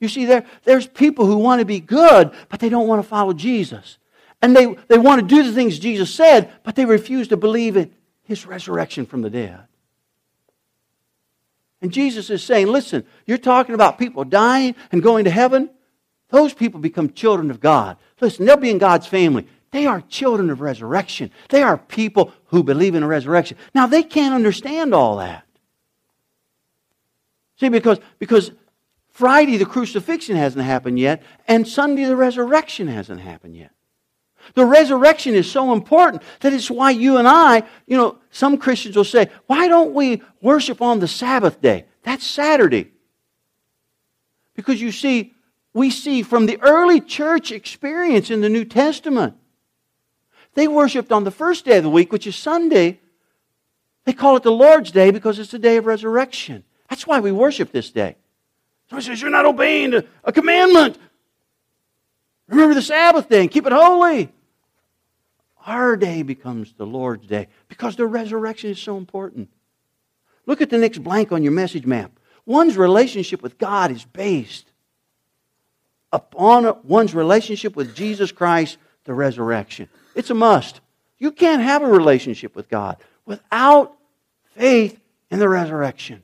[0.00, 3.08] You see, there, there's people who want to be good, but they don't want to
[3.08, 3.98] follow Jesus.
[4.42, 7.76] And they, they want to do the things Jesus said, but they refuse to believe
[7.76, 7.92] in
[8.24, 9.60] his resurrection from the dead.
[11.80, 15.70] And Jesus is saying, listen, you're talking about people dying and going to heaven.
[16.30, 17.96] Those people become children of God.
[18.20, 19.46] Listen, they'll be in God's family.
[19.70, 21.30] They are children of resurrection.
[21.50, 23.56] They are people who believe in a resurrection.
[23.74, 25.44] Now, they can't understand all that.
[27.60, 28.50] See, because, because
[29.14, 33.70] Friday, the crucifixion hasn't happened yet, and Sunday, the resurrection hasn't happened yet.
[34.54, 38.96] The resurrection is so important that it's why you and I, you know, some Christians
[38.96, 41.84] will say, why don't we worship on the Sabbath day?
[42.02, 42.90] That's Saturday.
[44.56, 45.32] Because you see,
[45.72, 49.34] we see from the early church experience in the New Testament,
[50.54, 52.98] they worshiped on the first day of the week, which is Sunday.
[54.06, 56.64] They call it the Lord's Day because it's the day of resurrection.
[56.90, 58.16] That's why we worship this day.
[58.94, 60.96] Somebody says, You're not obeying a commandment.
[62.46, 64.32] Remember the Sabbath day and keep it holy.
[65.66, 69.48] Our day becomes the Lord's day because the resurrection is so important.
[70.46, 72.12] Look at the next blank on your message map.
[72.46, 74.70] One's relationship with God is based
[76.12, 79.88] upon one's relationship with Jesus Christ, the resurrection.
[80.14, 80.80] It's a must.
[81.18, 83.96] You can't have a relationship with God without
[84.54, 85.00] faith
[85.32, 86.22] in the resurrection,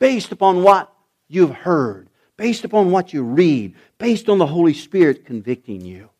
[0.00, 0.90] based upon what
[1.28, 6.10] you've heard, based upon what you read, based on the Holy Spirit convicting you.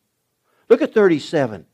[0.69, 1.65] Look at 37.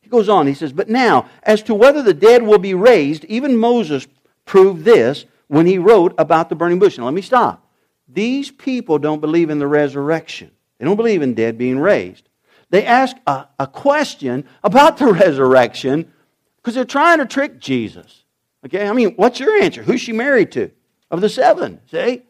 [0.00, 3.24] He goes on, he says, But now, as to whether the dead will be raised,
[3.26, 4.06] even Moses
[4.44, 6.98] proved this when he wrote about the burning bush.
[6.98, 7.66] Now, let me stop.
[8.08, 12.28] These people don't believe in the resurrection, they don't believe in dead being raised.
[12.70, 16.12] They ask a, a question about the resurrection
[16.56, 18.24] because they're trying to trick Jesus.
[18.64, 19.82] Okay, I mean, what's your answer?
[19.82, 20.70] Who's she married to?
[21.10, 22.22] Of the seven, see?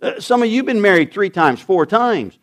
[0.00, 2.38] Uh, some of you have been married three times, four times.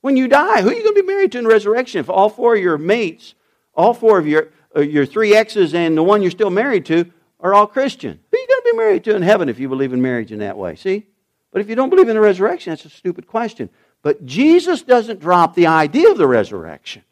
[0.00, 2.00] When you die, who are you going to be married to in resurrection?
[2.00, 3.34] If all four of your mates,
[3.74, 7.10] all four of your, uh, your three exes and the one you're still married to
[7.40, 9.68] are all Christian, who are you going to be married to in heaven if you
[9.68, 10.76] believe in marriage in that way?
[10.76, 11.06] See?
[11.52, 13.68] But if you don't believe in the resurrection, that's a stupid question.
[14.02, 17.02] But Jesus doesn't drop the idea of the resurrection.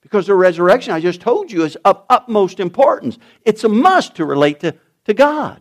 [0.00, 3.18] Because the resurrection, I just told you, is of utmost importance.
[3.44, 5.60] It's a must to relate to, to God.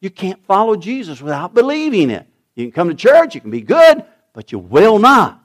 [0.00, 2.26] You can't follow Jesus without believing it.
[2.58, 5.40] You can come to church, you can be good, but you will not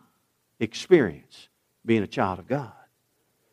[0.60, 1.48] experience
[1.86, 2.72] being a child of God.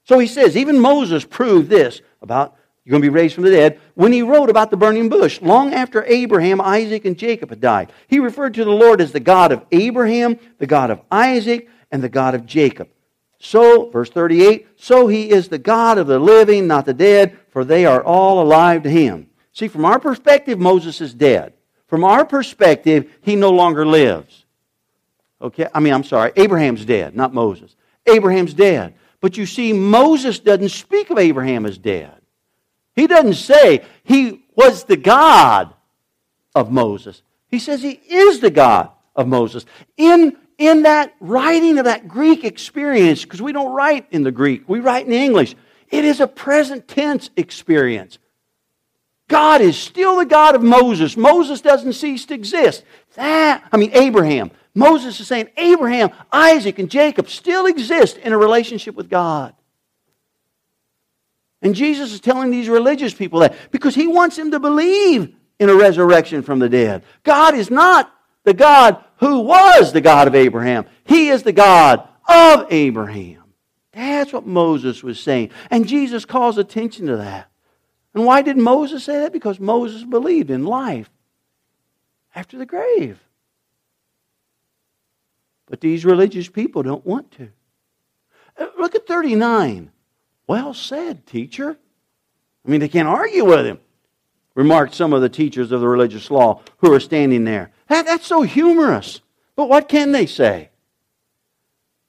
[0.04, 3.50] So he says, even Moses proved this about you're going to be raised from the
[3.50, 3.78] dead.
[3.94, 7.92] When he wrote about the burning bush, long after Abraham, Isaac, and Jacob had died,
[8.08, 12.02] he referred to the Lord as the God of Abraham, the God of Isaac, and
[12.02, 12.88] the God of Jacob.
[13.40, 17.62] So, verse 38, so he is the God of the living, not the dead, for
[17.62, 19.28] they are all alive to him.
[19.52, 21.52] See, from our perspective, Moses is dead.
[21.90, 24.46] From our perspective, he no longer lives.
[25.42, 25.66] Okay?
[25.74, 27.74] I mean, I'm sorry, Abraham's dead, not Moses.
[28.06, 28.94] Abraham's dead.
[29.20, 32.14] But you see, Moses doesn't speak of Abraham as dead.
[32.94, 35.74] He doesn't say he was the God
[36.54, 37.22] of Moses.
[37.48, 39.66] He says he is the God of Moses.
[39.96, 44.68] In, in that writing of that Greek experience, because we don't write in the Greek,
[44.68, 45.56] we write in English,
[45.90, 48.20] it is a present tense experience.
[49.30, 51.16] God is still the God of Moses.
[51.16, 52.82] Moses doesn't cease to exist.
[53.14, 54.50] That, I mean, Abraham.
[54.74, 59.54] Moses is saying Abraham, Isaac, and Jacob still exist in a relationship with God.
[61.62, 65.70] And Jesus is telling these religious people that because he wants them to believe in
[65.70, 67.04] a resurrection from the dead.
[67.22, 68.12] God is not
[68.42, 73.44] the God who was the God of Abraham, He is the God of Abraham.
[73.92, 75.50] That's what Moses was saying.
[75.70, 77.49] And Jesus calls attention to that.
[78.14, 79.32] And why did Moses say that?
[79.32, 81.10] Because Moses believed in life
[82.34, 83.18] after the grave.
[85.66, 87.50] But these religious people don't want to.
[88.58, 89.92] Uh, look at 39.
[90.46, 91.78] Well said, teacher.
[92.66, 93.78] I mean, they can't argue with him,
[94.54, 97.70] remarked some of the teachers of the religious law who are standing there.
[97.86, 99.20] That, that's so humorous.
[99.54, 100.70] But what can they say?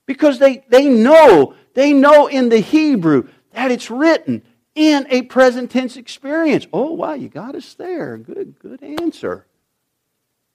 [0.07, 4.41] Because they, they know, they know in the Hebrew that it's written
[4.75, 6.67] in a present tense experience.
[6.71, 8.17] Oh, wow, you got us there.
[8.17, 9.45] Good, good answer.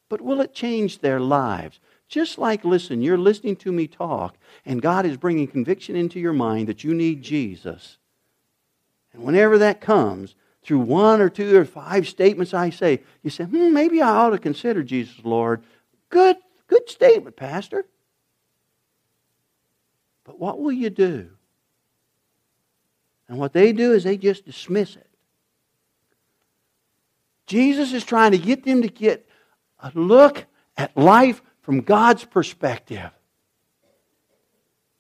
[0.09, 1.81] But will it change their lives?
[2.09, 6.33] Just like, listen, you're listening to me talk, and God is bringing conviction into your
[6.33, 7.99] mind that you need Jesus.
[9.13, 13.45] And whenever that comes, through one or two or five statements I say, you say,
[13.45, 15.63] hmm, maybe I ought to consider Jesus, Lord.
[16.11, 17.87] Good, good statement, Pastor.
[20.25, 21.31] But what will you do?
[23.29, 25.09] And what they do is they just dismiss it.
[27.47, 29.29] Jesus is trying to get them to get
[29.79, 30.45] a look
[30.77, 33.11] at life from God's perspective.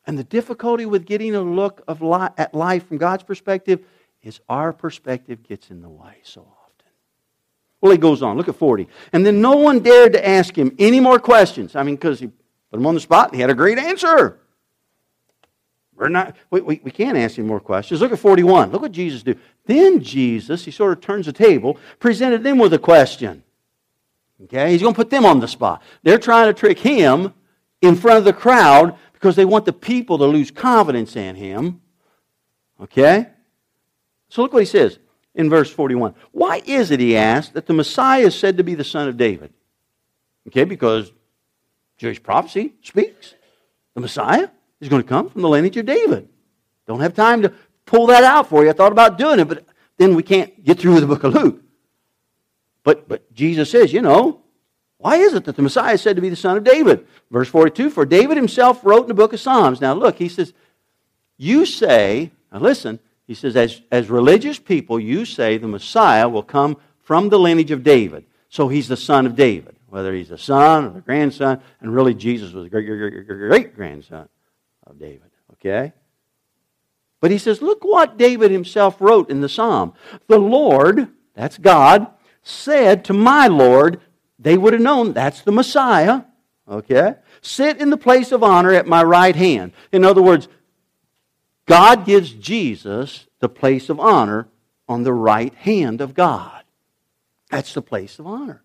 [0.06, 3.80] And the difficulty with getting a look of li- at life from God's perspective
[4.22, 6.90] is our perspective gets in the way so often.
[7.80, 8.36] Well, he goes on.
[8.36, 8.88] Look at 40.
[9.12, 11.74] And then no one dared to ask him any more questions.
[11.74, 12.28] I mean, because he
[12.70, 14.40] put him on the spot and he had a great answer.
[15.96, 18.00] We're not, we, we, we can't ask him more questions.
[18.00, 18.70] Look at 41.
[18.70, 19.38] Look what Jesus did.
[19.64, 23.42] Then Jesus, he sort of turns the table, presented them with a question.
[24.44, 24.72] Okay?
[24.72, 25.82] He's going to put them on the spot.
[26.02, 27.32] They're trying to trick him
[27.80, 31.80] in front of the crowd because they want the people to lose confidence in him.
[32.80, 33.28] Okay?
[34.28, 34.98] So look what he says
[35.34, 36.14] in verse 41.
[36.32, 39.16] Why is it, he asked, that the Messiah is said to be the son of
[39.16, 39.52] David?
[40.48, 41.10] Okay, because
[41.98, 43.34] Jewish prophecy speaks.
[43.94, 44.48] The Messiah
[44.80, 46.28] is going to come from the lineage of David.
[46.86, 47.52] Don't have time to
[47.84, 48.70] pull that out for you.
[48.70, 49.64] I thought about doing it, but
[49.96, 51.62] then we can't get through the book of Luke.
[52.82, 54.42] But, but Jesus says, you know,
[54.98, 57.06] why is it that the Messiah is said to be the son of David?
[57.30, 59.80] Verse 42 For David himself wrote in the book of Psalms.
[59.80, 60.52] Now, look, he says,
[61.36, 66.44] You say, now listen, he says, as, as religious people, you say the Messiah will
[66.44, 68.24] come from the lineage of David.
[68.48, 72.14] So he's the son of David, whether he's the son or the grandson, and really
[72.14, 74.28] Jesus was the great, great, great, great grandson
[74.86, 75.30] of David.
[75.52, 75.92] Okay?
[77.20, 79.94] But he says, look what David himself wrote in the psalm.
[80.28, 82.06] The Lord, that's God,
[82.42, 84.00] said to my Lord,
[84.38, 86.22] they would have known that's the Messiah,
[86.68, 87.16] okay?
[87.40, 89.72] Sit in the place of honor at my right hand.
[89.92, 90.46] In other words,
[91.66, 94.48] God gives Jesus the place of honor
[94.88, 96.62] on the right hand of God.
[97.50, 98.62] That's the place of honor.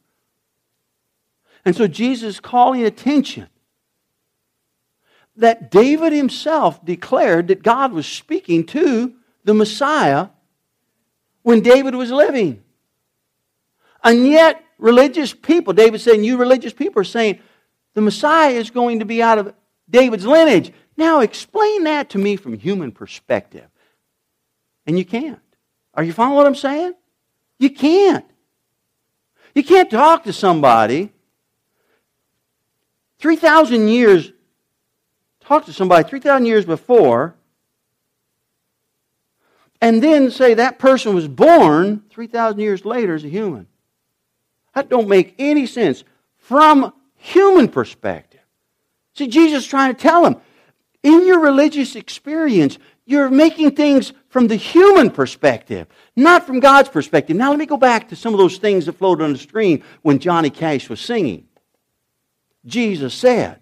[1.64, 3.48] And so Jesus is calling attention
[5.38, 9.14] that David himself declared that God was speaking to
[9.44, 10.28] the Messiah
[11.44, 12.64] when David was living.
[14.04, 17.40] And yet, religious people, David saying, You religious people are saying,
[17.94, 19.54] the Messiah is going to be out of
[19.90, 20.72] David's lineage.
[20.96, 23.68] Now, explain that to me from human perspective.
[24.86, 25.40] And you can't.
[25.94, 26.94] Are you following what I'm saying?
[27.60, 28.26] You can't.
[29.54, 31.12] You can't talk to somebody
[33.20, 34.32] 3,000 years,
[35.52, 37.36] talk to somebody 3,000 years before,
[39.82, 43.68] and then say that person was born 3,000 years later as a human.
[44.74, 46.04] That don't make any sense
[46.38, 48.40] from human perspective.
[49.14, 50.38] See, Jesus is trying to tell him,
[51.04, 57.36] in your religious experience, you're making things from the human perspective, not from God's perspective.
[57.36, 59.84] Now, let me go back to some of those things that floated on the screen
[60.02, 61.48] when Johnny Cash was singing.
[62.66, 63.61] Jesus said.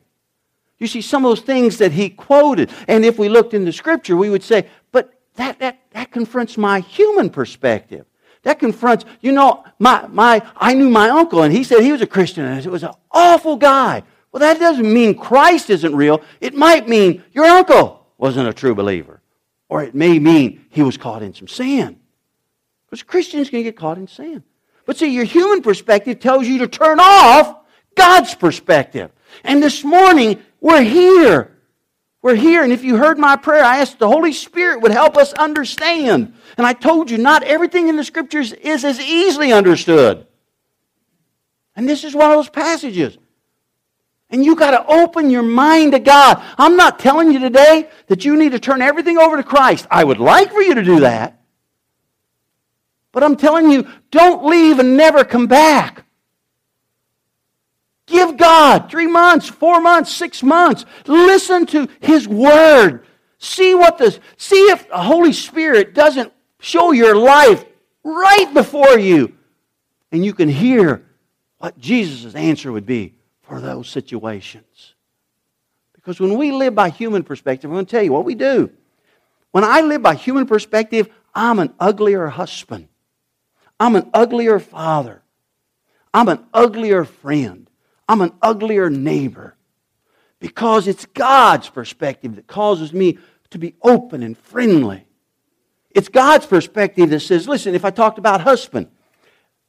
[0.80, 3.73] You see, some of those things that he quoted, and if we looked in the
[3.73, 8.05] scripture, we would say, but that, that, that confronts my human perspective.
[8.43, 12.01] That confronts, you know, my, my, I knew my uncle, and he said he was
[12.01, 14.03] a Christian, and it was an awful guy.
[14.32, 16.21] Well, that doesn't mean Christ isn't real.
[16.39, 19.21] It might mean your uncle wasn't a true believer.
[19.67, 21.99] Or it may mean he was caught in some sin.
[22.86, 24.43] Because Christians can get caught in sin.
[24.86, 27.57] But see, your human perspective tells you to turn off
[27.95, 29.11] God's perspective.
[29.43, 31.55] And this morning, we're here.
[32.22, 32.64] We're here.
[32.64, 36.34] And if you heard my prayer, I asked the Holy Spirit would help us understand.
[36.57, 40.28] And I told you, not everything in the scriptures is as easily understood.
[41.76, 43.18] And this is one of those passages.
[44.30, 46.43] And you got to open your mind to God.
[46.57, 49.88] I'm not telling you today that you need to turn everything over to Christ.
[49.89, 51.41] I would like for you to do that.
[53.12, 56.05] But I'm telling you, don't leave and never come back.
[58.10, 60.86] Give God three months, four months, six months.
[61.05, 63.05] Listen to His Word.
[63.38, 67.64] See what the see if the Holy Spirit doesn't show your life
[68.03, 69.36] right before you,
[70.12, 71.05] and you can hear
[71.60, 74.93] what Jesus' answer would be for those situations.
[75.93, 78.72] Because when we live by human perspective, I'm going to tell you what we do.
[79.51, 82.88] When I live by human perspective, I'm an uglier husband.
[83.80, 85.22] I'm an uglier father.
[86.14, 87.68] I'm an uglier friend.
[88.10, 89.55] I'm an uglier neighbor.
[90.39, 93.20] Because it's God's perspective that causes me
[93.51, 95.05] to be open and friendly.
[95.91, 98.88] It's God's perspective that says, listen, if I talked about husband,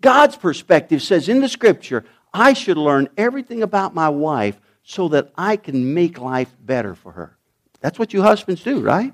[0.00, 5.32] God's perspective says in the scripture, I should learn everything about my wife so that
[5.36, 7.36] I can make life better for her.
[7.80, 9.12] That's what you husbands do, right?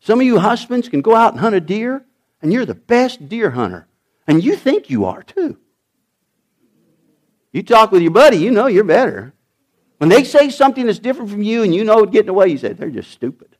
[0.00, 2.04] Some of you husbands can go out and hunt a deer,
[2.42, 3.86] and you're the best deer hunter.
[4.26, 5.58] And you think you are too.
[7.52, 9.32] You talk with your buddy, you know you're better.
[9.98, 12.58] When they say something that's different from you and you know it's getting away, you
[12.58, 13.56] say, they're just stupid.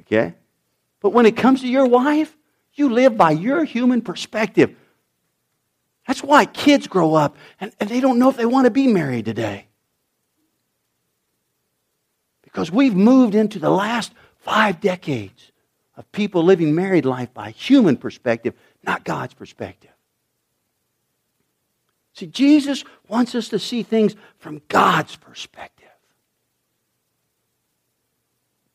[0.00, 0.34] Okay?
[1.00, 2.36] But when it comes to your wife,
[2.74, 4.74] you live by your human perspective.
[6.06, 8.86] That's why kids grow up and, and they don't know if they want to be
[8.86, 9.66] married today.
[12.42, 15.52] Because we've moved into the last five decades
[15.96, 19.90] of people living married life by human perspective, not God's perspective.
[22.18, 25.86] See, Jesus wants us to see things from God's perspective.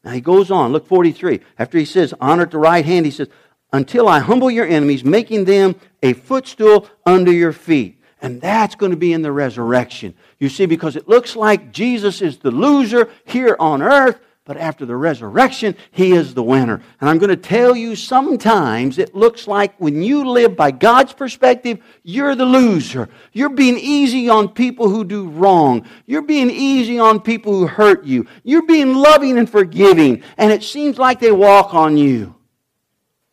[0.01, 1.41] Now he goes on, look 43.
[1.59, 3.27] After he says, honor at the right hand, he says,
[3.73, 8.01] until I humble your enemies, making them a footstool under your feet.
[8.21, 10.13] And that's going to be in the resurrection.
[10.39, 14.85] You see, because it looks like Jesus is the loser here on earth, but after
[14.85, 16.81] the resurrection, he is the winner.
[16.99, 21.13] And I'm going to tell you sometimes it looks like when you live by God's
[21.13, 23.07] perspective, you're the loser.
[23.31, 25.87] You're being easy on people who do wrong.
[26.05, 28.27] You're being easy on people who hurt you.
[28.43, 30.23] You're being loving and forgiving.
[30.37, 32.35] And it seems like they walk on you.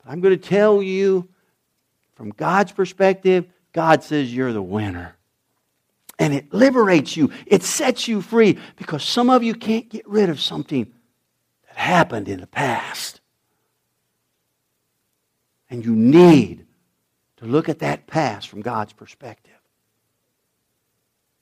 [0.07, 1.29] I'm going to tell you
[2.15, 5.17] from God's perspective, God says you're the winner.
[6.21, 7.33] And it liberates you.
[7.47, 10.93] It sets you free because some of you can't get rid of something
[11.81, 13.21] happened in the past.
[15.69, 16.67] And you need
[17.39, 19.53] to look at that past from God's perspective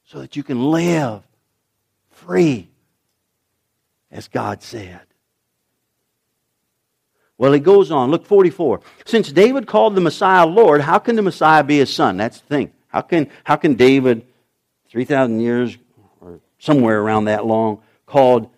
[0.05, 1.23] so that you can live
[2.11, 2.69] free
[4.11, 5.01] as God said.
[7.37, 8.11] Well, he goes on.
[8.11, 8.81] Look, 44.
[9.05, 12.17] Since David called the Messiah Lord, how can the Messiah be his son?
[12.17, 12.73] That's the thing.
[12.89, 14.27] How can, how can David,
[14.89, 15.77] 3,000 years
[16.21, 18.51] or somewhere around that long, called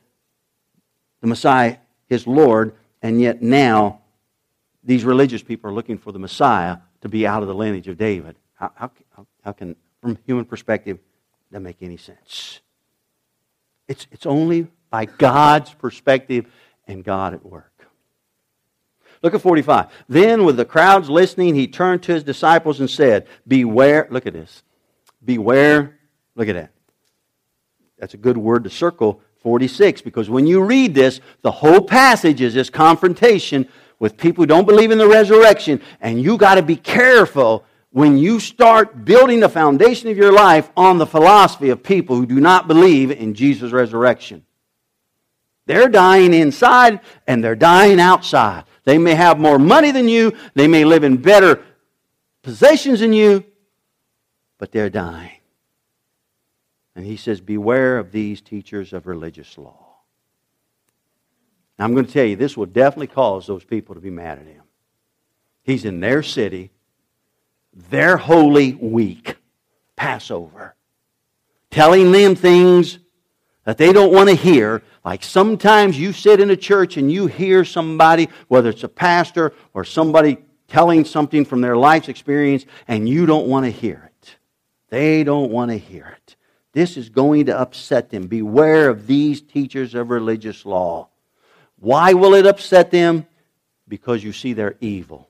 [1.21, 1.77] the Messiah
[2.09, 4.01] his Lord, and yet now
[4.83, 7.97] these religious people are looking for the Messiah to be out of the lineage of
[7.97, 8.37] David?
[8.55, 8.91] How, how,
[9.43, 10.99] how can, from human perspective,
[11.51, 12.61] that make any sense?
[13.89, 16.47] It's, it's only by God's perspective
[16.87, 17.71] and God at work.
[19.23, 19.87] Look at 45.
[20.09, 24.09] Then, with the crowds listening, he turned to his disciples and said, Beware.
[24.11, 24.63] Look at this.
[25.23, 25.99] Beware.
[26.35, 26.71] Look at that.
[27.99, 32.41] That's a good word to circle 46 because when you read this, the whole passage
[32.41, 33.69] is this confrontation
[33.99, 38.17] with people who don't believe in the resurrection, and you got to be careful when
[38.17, 42.41] you start building the foundation of your life on the philosophy of people who do
[42.41, 44.45] not believe in Jesus' resurrection.
[45.67, 48.65] They're dying inside and they're dying outside.
[48.85, 51.63] They may have more money than you, they may live in better
[52.43, 53.45] possessions than you,
[54.59, 55.40] but they're dying.
[56.95, 59.91] And he says, Beware of these teachers of religious law.
[61.79, 64.39] Now, I'm going to tell you, this will definitely cause those people to be mad
[64.39, 64.65] at him.
[65.63, 66.71] He's in their city,
[67.73, 69.37] their holy week,
[69.97, 70.75] Passover,
[71.71, 72.99] telling them things
[73.65, 74.83] that they don't want to hear.
[75.05, 79.53] Like sometimes you sit in a church and you hear somebody, whether it's a pastor
[79.73, 80.39] or somebody
[80.69, 84.37] telling something from their life's experience, and you don't want to hear it.
[84.89, 86.37] They don't want to hear it.
[86.73, 88.27] This is going to upset them.
[88.27, 91.09] Beware of these teachers of religious law.
[91.79, 93.27] Why will it upset them?
[93.89, 95.29] Because you see they're evil.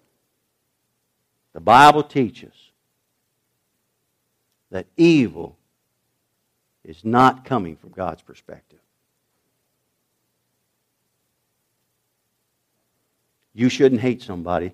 [1.52, 2.52] The Bible teaches
[4.70, 5.56] that evil
[6.84, 8.78] is not coming from God's perspective.
[13.54, 14.72] You shouldn't hate somebody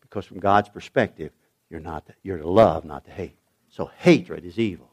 [0.00, 1.30] because from God's perspective,
[1.70, 3.36] you're not you're to love, not to hate.
[3.68, 4.90] So hatred is evil.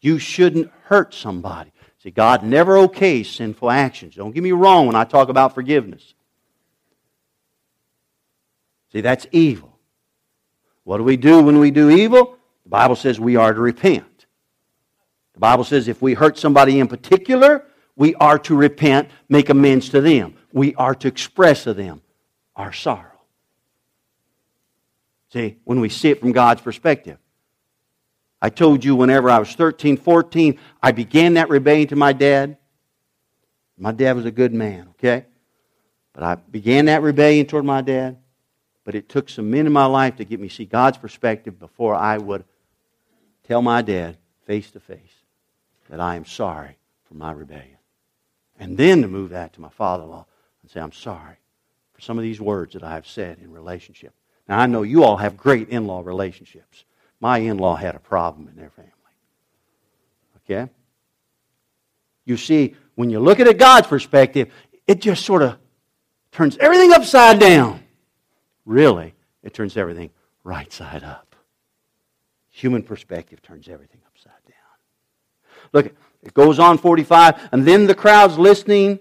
[0.00, 1.72] You shouldn't hurt somebody.
[2.02, 4.14] See, God never okays sinful actions.
[4.14, 6.14] Don't get me wrong when I talk about forgiveness.
[8.92, 9.78] See, that's evil.
[10.84, 12.36] What do we do when we do evil?
[12.64, 14.26] The Bible says we are to repent.
[15.34, 17.64] The Bible says if we hurt somebody in particular,
[17.96, 20.34] we are to repent, make amends to them.
[20.52, 22.00] We are to express to them
[22.56, 23.06] our sorrow.
[25.32, 27.18] See, when we see it from God's perspective.
[28.42, 32.56] I told you whenever I was 13, 14, I began that rebellion to my dad.
[33.76, 35.26] My dad was a good man, okay?
[36.12, 38.18] But I began that rebellion toward my dad.
[38.84, 41.58] But it took some men in my life to get me to see God's perspective
[41.58, 42.44] before I would
[43.46, 44.16] tell my dad
[44.46, 44.98] face to face
[45.90, 47.76] that I am sorry for my rebellion.
[48.58, 50.26] And then to move that to my father in law
[50.62, 51.36] and say, I'm sorry
[51.92, 54.14] for some of these words that I have said in relationship.
[54.48, 56.84] Now, I know you all have great in law relationships.
[57.20, 58.90] My in law had a problem in their family.
[60.38, 60.70] Okay?
[62.24, 64.52] You see, when you look at it God's perspective,
[64.86, 65.58] it just sort of
[66.32, 67.80] turns everything upside down.
[68.64, 70.10] Really, it turns everything
[70.44, 71.34] right side up.
[72.50, 75.70] Human perspective turns everything upside down.
[75.72, 77.48] Look, it goes on 45.
[77.52, 79.00] And then the crowds listening,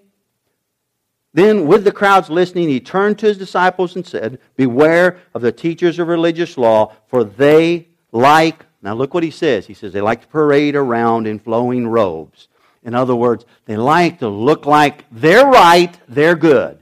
[1.33, 5.51] then with the crowds listening, he turned to his disciples and said, Beware of the
[5.51, 9.67] teachers of religious law, for they like, now look what he says.
[9.67, 12.47] He says they like to parade around in flowing robes.
[12.83, 16.79] In other words, they like to look like they're right, they're good.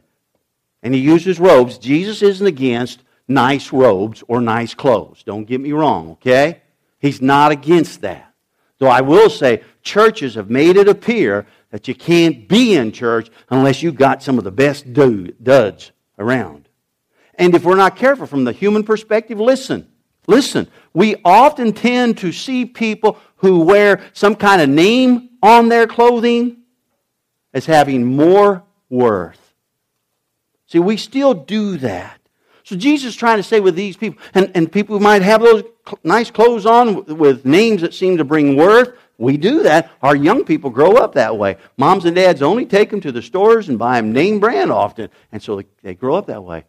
[0.83, 1.77] And he uses robes.
[1.77, 5.23] Jesus isn't against nice robes or nice clothes.
[5.23, 6.61] Don't get me wrong, okay?
[6.99, 8.33] He's not against that.
[8.79, 13.29] Though I will say, churches have made it appear that you can't be in church
[13.49, 16.69] unless you've got some of the best duds around.
[17.35, 19.87] And if we're not careful from the human perspective, listen,
[20.27, 20.67] listen.
[20.93, 26.57] We often tend to see people who wear some kind of name on their clothing
[27.53, 29.53] as having more worth.
[30.67, 32.19] See, we still do that.
[32.63, 35.41] So Jesus is trying to say with these people, and, and people who might have
[35.41, 35.63] those
[36.03, 39.89] nice clothes on with names that seem to bring worth, we do that.
[40.01, 41.57] Our young people grow up that way.
[41.77, 45.09] Moms and dads only take them to the stores and buy them name brand often,
[45.31, 46.65] and so they, they grow up that way.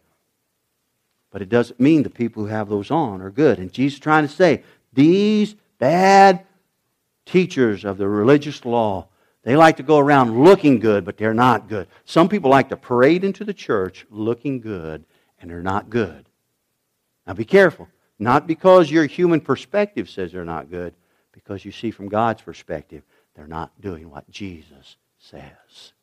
[1.31, 3.59] But it doesn't mean the people who have those on are good.
[3.59, 4.63] And Jesus is trying to say,
[4.93, 6.45] these bad
[7.25, 9.07] teachers of the religious law,
[9.43, 11.87] they like to go around looking good, but they're not good.
[12.05, 15.05] Some people like to parade into the church looking good
[15.39, 16.27] and they're not good.
[17.25, 17.87] Now be careful.
[18.17, 20.93] Not because your human perspective says they're not good,
[21.31, 23.03] because you see from God's perspective,
[23.33, 25.93] they're not doing what Jesus says.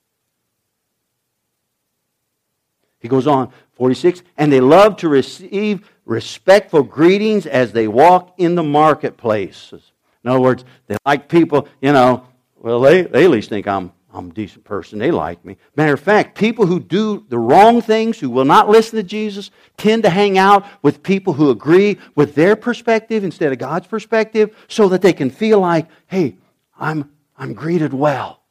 [2.98, 8.54] He goes on, 46, and they love to receive respectful greetings as they walk in
[8.54, 9.92] the marketplaces.
[10.24, 13.92] In other words, they like people, you know, well, they, they at least think I'm,
[14.12, 14.98] I'm a decent person.
[14.98, 15.56] They like me.
[15.76, 19.50] Matter of fact, people who do the wrong things, who will not listen to Jesus,
[19.76, 24.56] tend to hang out with people who agree with their perspective instead of God's perspective
[24.68, 26.38] so that they can feel like, hey,
[26.78, 28.42] I'm, I'm greeted well.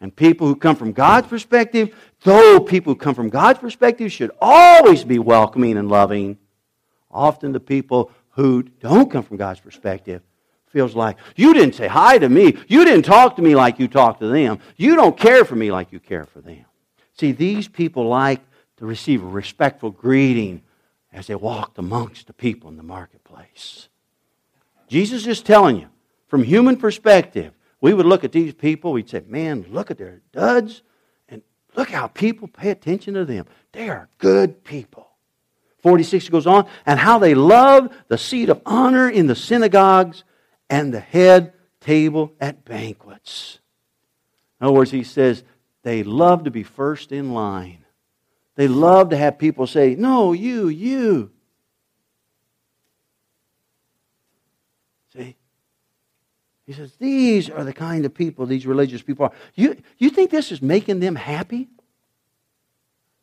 [0.00, 1.94] And people who come from God's perspective,
[2.24, 6.38] though people who come from God's perspective should always be welcoming and loving,
[7.10, 10.22] often the people who don't come from God's perspective
[10.66, 12.56] feels like you didn't say hi to me.
[12.66, 14.58] You didn't talk to me like you talk to them.
[14.76, 16.64] You don't care for me like you care for them.
[17.18, 18.40] See, these people like
[18.78, 20.62] to receive a respectful greeting
[21.12, 23.88] as they walked amongst the people in the marketplace.
[24.88, 25.88] Jesus is telling you,
[26.26, 27.52] from human perspective,
[27.82, 30.82] we would look at these people, we'd say, man, look at their duds,
[31.74, 33.46] look how people pay attention to them.
[33.72, 35.08] They are good people.
[35.78, 40.22] 46 goes on, and how they love the seat of honor in the synagogues
[40.70, 43.58] and the head table at banquets.
[44.60, 45.42] In other words, he says
[45.82, 47.84] they love to be first in line.
[48.54, 51.30] They love to have people say, No, you, you.
[55.12, 55.36] See?
[56.72, 59.32] He says, These are the kind of people these religious people are.
[59.54, 61.68] You, you think this is making them happy?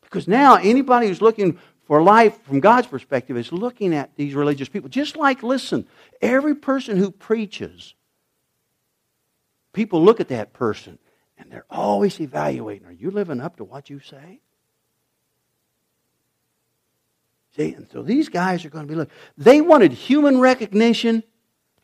[0.02, 4.68] Because now anybody who's looking for life from God's perspective is looking at these religious
[4.68, 4.88] people.
[4.88, 5.86] Just like, listen,
[6.22, 7.94] every person who preaches,
[9.72, 10.98] people look at that person
[11.36, 14.40] and they're always evaluating are you living up to what you say?
[17.56, 19.10] See, and so these guys are going to be look.
[19.36, 21.24] They wanted human recognition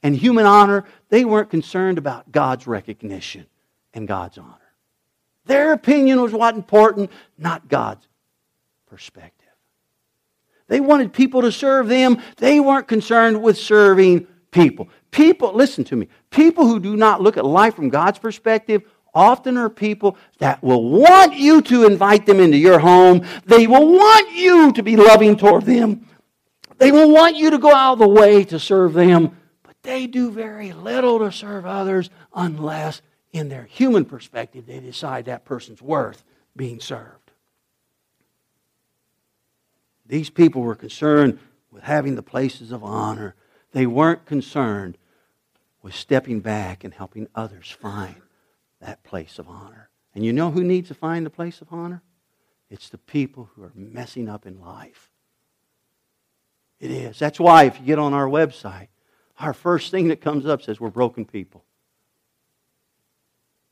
[0.03, 3.47] and human honor, they weren't concerned about God's recognition
[3.94, 4.55] and God's honor.
[5.47, 8.07] Their opinion was what important, not God's
[8.86, 9.32] perspective.
[10.68, 12.20] They wanted people to serve them.
[12.36, 14.88] They weren't concerned with serving people.
[15.11, 18.82] People, listen to me, people who do not look at life from God's perspective
[19.14, 23.24] often are people that will want you to invite them into your home.
[23.47, 26.07] They will want you to be loving toward them.
[26.78, 29.36] They will want you to go out of the way to serve them
[29.87, 33.01] they do very little to serve others unless,
[33.32, 36.24] in their human perspective, they decide that person's worth
[36.55, 37.30] being served.
[40.05, 41.39] These people were concerned
[41.70, 43.34] with having the places of honor.
[43.72, 44.99] They weren't concerned
[45.82, 48.16] with stepping back and helping others find
[48.80, 49.89] that place of honor.
[50.14, 52.03] And you know who needs to find the place of honor?
[52.70, 55.11] It's the people who are messing up in life.
[56.80, 57.18] It is.
[57.18, 58.89] That's why if you get on our website,
[59.39, 61.64] our first thing that comes up says we're broken people.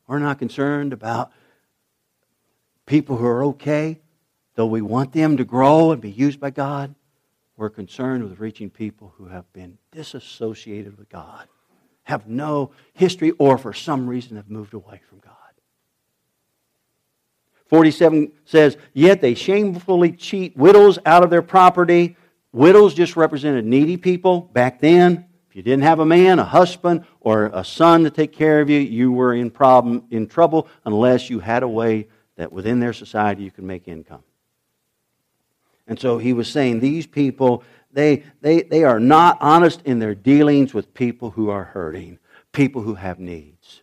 [0.07, 1.33] We're not concerned about
[2.87, 4.01] people who are okay,
[4.55, 6.95] though we want them to grow and be used by God.
[7.57, 11.47] We're concerned with reaching people who have been disassociated with God,
[12.03, 15.33] have no history, or for some reason have moved away from God.
[17.67, 22.17] 47 says, Yet they shamefully cheat widows out of their property.
[22.53, 25.27] Widows just represented needy people back then.
[25.55, 28.69] If you didn't have a man, a husband, or a son to take care of
[28.69, 32.93] you, you were in problem in trouble unless you had a way that within their
[32.93, 34.25] society you could make income.
[35.87, 40.17] And so he was saying these people, they, they, they are not honest in their
[40.17, 42.19] dealings with people who are hurting,
[42.51, 43.83] people who have needs.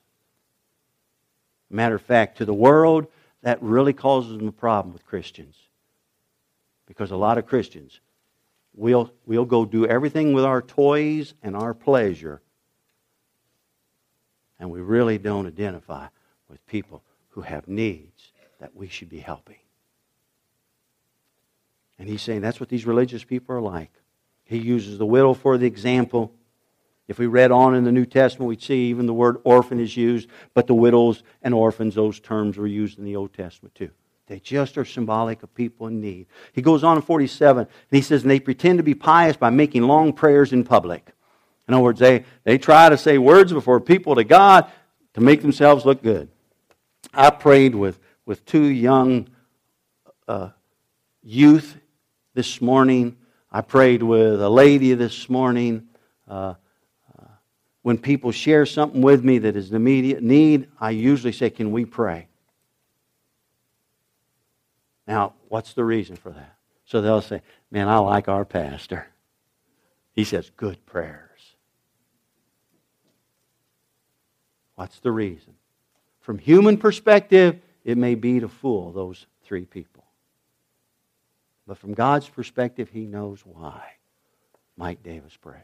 [1.69, 3.07] Matter of fact, to the world,
[3.43, 5.55] that really causes them a problem with Christians.
[6.85, 8.01] Because a lot of Christians
[8.73, 12.41] We'll, we'll go do everything with our toys and our pleasure.
[14.59, 16.07] And we really don't identify
[16.47, 19.57] with people who have needs that we should be helping.
[21.97, 23.91] And he's saying that's what these religious people are like.
[24.43, 26.33] He uses the widow for the example.
[27.07, 29.95] If we read on in the New Testament, we'd see even the word orphan is
[29.97, 33.91] used, but the widows and orphans, those terms were used in the Old Testament too.
[34.31, 36.25] They just are symbolic of people in need.
[36.53, 39.49] He goes on in 47, and he says, and they pretend to be pious by
[39.49, 41.11] making long prayers in public.
[41.67, 44.71] In other words, they, they try to say words before people to God
[45.15, 46.29] to make themselves look good.
[47.13, 49.27] I prayed with, with two young
[50.29, 50.51] uh,
[51.21, 51.75] youth
[52.33, 53.17] this morning.
[53.51, 55.89] I prayed with a lady this morning.
[56.25, 56.53] Uh,
[57.19, 57.25] uh,
[57.81, 61.73] when people share something with me that is an immediate need, I usually say, Can
[61.73, 62.29] we pray?
[65.11, 66.55] Now, what's the reason for that?
[66.85, 69.07] So they'll say, Man, I like our pastor.
[70.13, 71.55] He says good prayers.
[74.75, 75.55] What's the reason?
[76.21, 80.05] From human perspective, it may be to fool those three people.
[81.67, 83.81] But from God's perspective, He knows why
[84.77, 85.61] Mike Davis prays.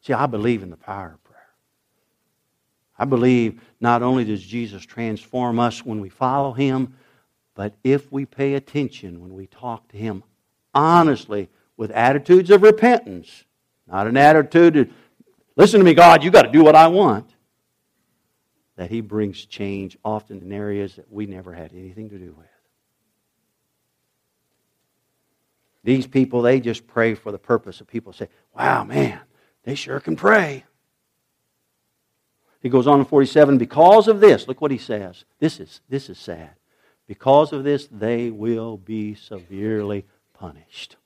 [0.00, 1.38] See, I believe in the power of prayer.
[2.98, 6.96] I believe not only does Jesus transform us when we follow Him,
[7.54, 10.24] but if we pay attention when we talk to Him
[10.74, 13.44] honestly with attitudes of repentance,
[13.86, 14.88] not an attitude to,
[15.56, 17.30] listen to me, God, you've got to do what I want,
[18.76, 22.46] that He brings change often in areas that we never had anything to do with.
[25.84, 29.20] These people, they just pray for the purpose of people say, wow, man,
[29.64, 30.64] they sure can pray.
[32.60, 35.24] He goes on in 47, because of this, look what he says.
[35.40, 36.54] This is, this is sad.
[37.12, 40.96] Because of this, they will be severely punished.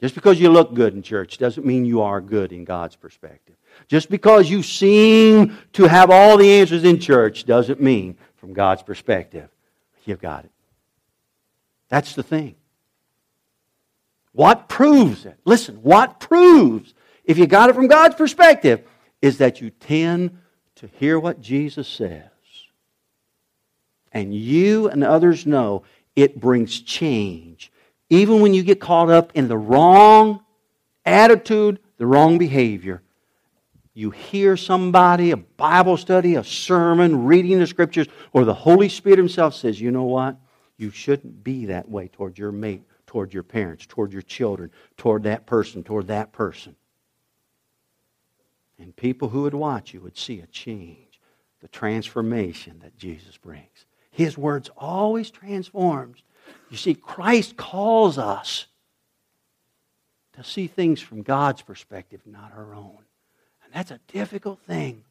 [0.00, 3.56] Just because you look good in church doesn't mean you are good in God's perspective.
[3.88, 8.84] Just because you seem to have all the answers in church doesn't mean, from God's
[8.84, 9.48] perspective,
[10.04, 10.52] you've got it.
[11.88, 12.54] That's the thing.
[14.30, 15.36] What proves it?
[15.44, 16.94] Listen, what proves,
[17.24, 18.82] if you got it from God's perspective,
[19.20, 20.38] is that you tend
[20.76, 22.31] to hear what Jesus says.
[24.12, 25.84] And you and others know
[26.14, 27.72] it brings change.
[28.10, 30.44] Even when you get caught up in the wrong
[31.04, 33.02] attitude, the wrong behavior,
[33.94, 39.18] you hear somebody, a Bible study, a sermon, reading the scriptures, or the Holy Spirit
[39.18, 40.36] Himself says, you know what?
[40.78, 45.24] You shouldn't be that way toward your mate, toward your parents, toward your children, toward
[45.24, 46.74] that person, toward that person.
[48.78, 51.20] And people who would watch you would see a change,
[51.60, 53.86] the transformation that Jesus brings.
[54.12, 56.22] His words always transforms.
[56.70, 58.66] You see, Christ calls us
[60.34, 62.98] to see things from God's perspective, not our own.
[63.64, 65.02] And that's a difficult thing.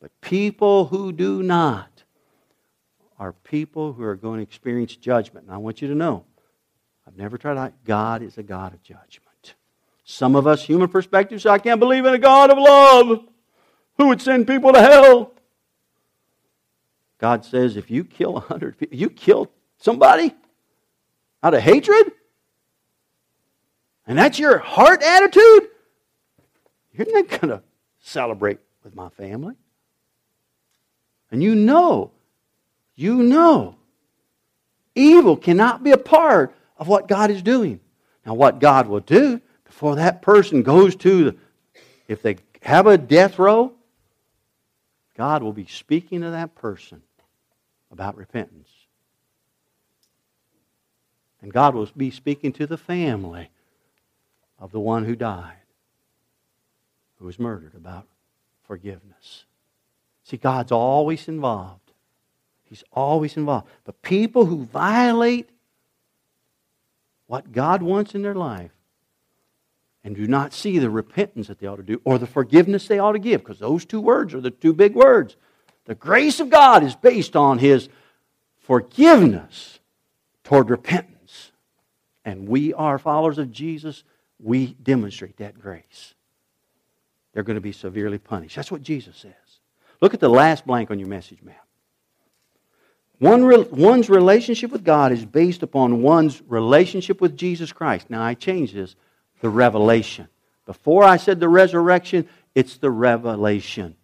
[0.00, 2.04] But people who do not
[3.18, 5.46] are people who are going to experience judgment.
[5.46, 6.24] And I want you to know,
[7.06, 7.72] I've never tried to.
[7.84, 9.54] God is a God of judgment.
[10.04, 13.26] Some of us, human perspectives, say, I can't believe in a God of love
[13.96, 15.33] who would send people to hell.
[17.24, 20.34] God says, if you kill a hundred people, you kill somebody
[21.42, 22.12] out of hatred,
[24.06, 25.70] and that's your heart attitude,
[26.92, 27.62] you're not going to
[27.98, 29.54] celebrate with my family.
[31.30, 32.10] And you know,
[32.94, 33.76] you know,
[34.94, 37.80] evil cannot be a part of what God is doing.
[38.26, 41.36] Now, what God will do before that person goes to, the,
[42.06, 43.72] if they have a death row,
[45.16, 47.00] God will be speaking to that person
[47.94, 48.68] about repentance.
[51.40, 53.50] And God will be speaking to the family
[54.58, 55.62] of the one who died,
[57.18, 58.06] who was murdered, about
[58.64, 59.44] forgiveness.
[60.24, 61.92] See, God's always involved.
[62.64, 63.68] He's always involved.
[63.84, 65.50] The people who violate
[67.26, 68.72] what God wants in their life
[70.02, 72.98] and do not see the repentance that they ought to do or the forgiveness they
[72.98, 75.36] ought to give, because those two words are the two big words.
[75.86, 77.88] The grace of God is based on His
[78.58, 79.78] forgiveness
[80.42, 81.52] toward repentance.
[82.24, 84.02] And we are followers of Jesus.
[84.38, 86.14] We demonstrate that grace.
[87.32, 88.56] They're going to be severely punished.
[88.56, 89.32] That's what Jesus says.
[90.00, 91.66] Look at the last blank on your message map.
[93.18, 98.10] One re- one's relationship with God is based upon one's relationship with Jesus Christ.
[98.10, 98.96] Now, I changed this
[99.40, 100.28] the revelation.
[100.66, 103.96] Before I said the resurrection, it's the revelation,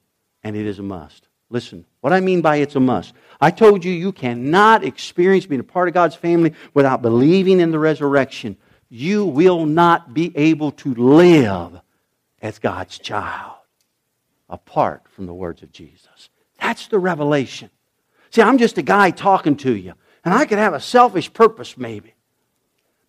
[0.44, 1.28] and it is a must.
[1.50, 3.12] Listen, what I mean by it's a must.
[3.40, 7.72] I told you you cannot experience being a part of God's family without believing in
[7.72, 8.56] the resurrection.
[8.88, 11.80] You will not be able to live
[12.40, 13.56] as God's child
[14.48, 16.30] apart from the words of Jesus.
[16.60, 17.70] That's the revelation.
[18.30, 19.94] See, I'm just a guy talking to you,
[20.24, 22.14] and I could have a selfish purpose maybe.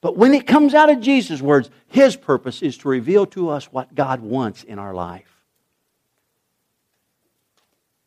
[0.02, 3.66] But when it comes out of Jesus' words, his purpose is to reveal to us
[3.66, 5.41] what God wants in our life.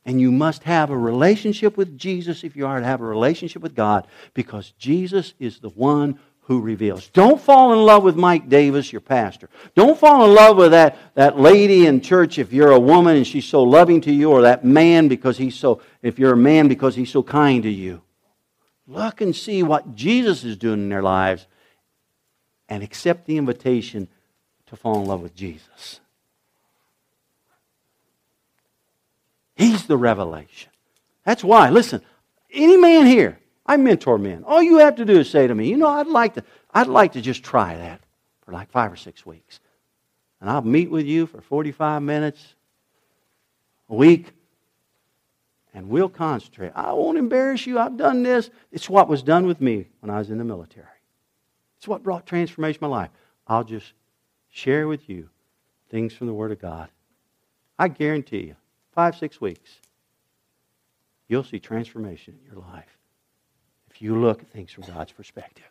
[0.06, 3.62] And you must have a relationship with Jesus if you are to have a relationship
[3.62, 7.08] with God because Jesus is the one who reveals.
[7.08, 9.48] Don't fall in love with Mike Davis, your pastor.
[9.74, 13.26] Don't fall in love with that, that lady in church if you're a woman and
[13.26, 16.68] she's so loving to you, or that man because he's so, if you're a man
[16.68, 18.02] because he's so kind to you.
[18.86, 21.46] Look and see what Jesus is doing in their lives
[22.68, 24.08] and accept the invitation
[24.66, 26.00] to fall in love with Jesus.
[29.54, 30.70] He's the revelation.
[31.24, 32.02] That's why, listen,
[32.52, 34.44] any man here, I mentor men.
[34.44, 36.86] All you have to do is say to me, you know, I'd like to, I'd
[36.86, 38.00] like to just try that
[38.44, 39.60] for like five or six weeks.
[40.40, 42.54] And I'll meet with you for 45 minutes
[43.88, 44.32] a week.
[45.72, 46.72] and we'll concentrate.
[46.74, 47.78] I won't embarrass you.
[47.78, 48.48] I've done this.
[48.70, 50.86] It's what was done with me when I was in the military.
[51.78, 53.10] It's what brought transformation in my life.
[53.46, 53.92] I'll just
[54.50, 55.28] share with you
[55.90, 56.90] things from the Word of God.
[57.78, 58.56] I guarantee you,
[58.94, 59.70] five, six weeks,
[61.28, 62.98] you'll see transformation in your life
[63.90, 65.64] if you look at things from God's perspective.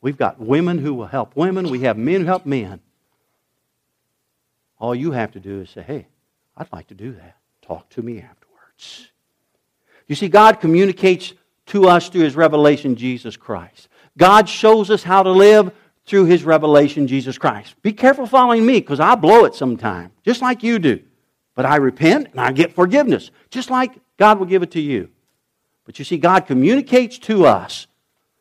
[0.00, 2.80] We've got women who will help women, we have men who help men.
[4.78, 6.06] All you have to do is say, hey,
[6.56, 7.36] I'd like to do that.
[7.62, 9.10] Talk to me afterwards.
[10.06, 11.32] You see, God communicates
[11.66, 13.88] to us through His revelation, Jesus Christ.
[14.16, 15.72] God shows us how to live
[16.06, 17.74] through His revelation, Jesus Christ.
[17.82, 21.00] Be careful following me because I blow it sometime, just like you do.
[21.54, 25.08] But I repent and I get forgiveness, just like God will give it to you.
[25.84, 27.86] But you see, God communicates to us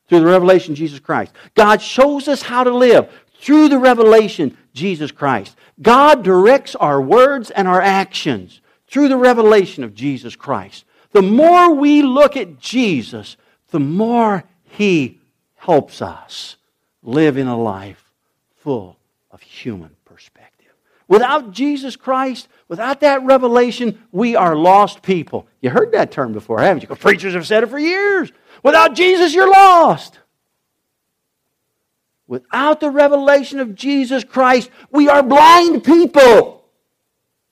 [0.07, 1.33] through the revelation, Jesus Christ.
[1.55, 3.09] God shows us how to live
[3.39, 5.55] through the revelation, Jesus Christ.
[5.81, 10.85] God directs our words and our actions through the revelation of Jesus Christ.
[11.11, 13.37] The more we look at Jesus,
[13.69, 15.19] the more He
[15.55, 16.57] helps us
[17.05, 18.11] live in a life
[18.57, 18.97] full
[19.31, 20.73] of human perspective.
[21.07, 25.47] Without Jesus Christ, without that revelation, we are lost people.
[25.61, 26.95] You heard that term before, haven't you?
[26.95, 28.31] Preachers have said it for years.
[28.63, 30.19] Without Jesus, you're lost.
[32.27, 36.65] Without the revelation of Jesus Christ, we are blind people.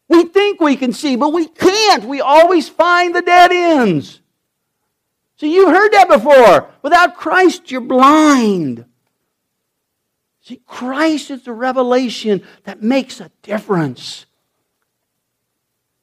[0.10, 2.06] We think we can see, but we can't.
[2.06, 4.20] We always find the dead ends.
[5.38, 6.70] See, you've heard that before.
[6.82, 8.86] Without Christ, you're blind.
[10.44, 14.26] See, Christ is the revelation that makes a difference.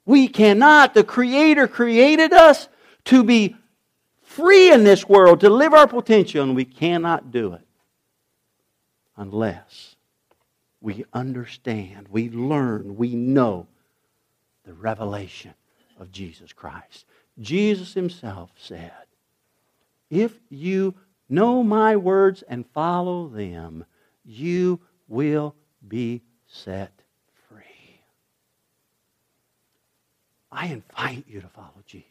[0.06, 2.68] We cannot, the Creator created us
[3.04, 3.54] to be
[4.22, 7.66] free in this world, to live our potential, and we cannot do it
[9.14, 9.96] unless
[10.80, 13.66] we understand, we learn, we know
[14.64, 15.52] the revelation
[15.98, 17.04] of Jesus Christ.
[17.38, 18.92] Jesus himself said,
[20.08, 20.94] If you
[21.28, 23.84] know my words and follow them,
[24.24, 25.54] you will
[25.86, 26.92] be set
[27.48, 28.00] free.
[30.50, 32.06] I invite you to follow Jesus.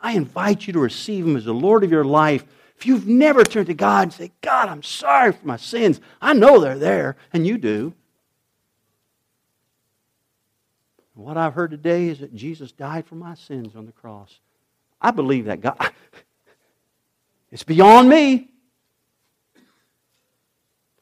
[0.00, 2.44] I invite you to receive him as the Lord of your life.
[2.76, 6.34] If you've never turned to God and say, God, I'm sorry for my sins, I
[6.34, 7.94] know they're there, and you do.
[11.14, 14.40] What I've heard today is that Jesus died for my sins on the cross.
[15.00, 15.78] I believe that God.
[17.54, 18.48] It's beyond me.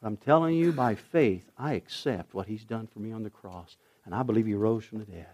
[0.03, 3.77] I'm telling you, by faith, I accept what He's done for me on the cross.
[4.05, 5.27] And I believe He rose from the dead.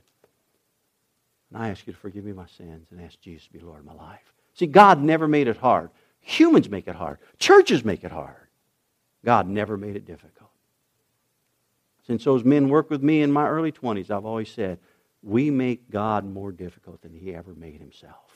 [1.51, 3.79] And I ask you to forgive me my sins and ask Jesus to be Lord
[3.79, 4.33] of my life.
[4.53, 5.89] See, God never made it hard.
[6.19, 7.17] Humans make it hard.
[7.39, 8.35] Churches make it hard.
[9.25, 10.51] God never made it difficult.
[12.05, 14.79] Since those men worked with me in my early 20s, I've always said,
[15.21, 18.31] we make God more difficult than He ever made Himself.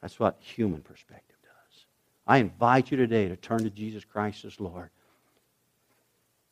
[0.00, 1.84] That's what human perspective does.
[2.26, 4.90] I invite you today to turn to Jesus Christ as Lord.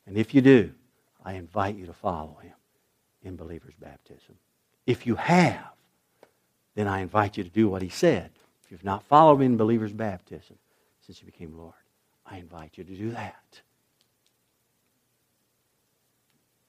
[0.05, 0.71] And if you do,
[1.23, 2.53] I invite you to follow him
[3.23, 4.35] in believer's baptism.
[4.85, 5.71] If you have,
[6.75, 8.29] then I invite you to do what he said.
[8.63, 10.57] If you've not followed me in believer's baptism
[11.05, 11.73] since you became Lord,
[12.25, 13.61] I invite you to do that.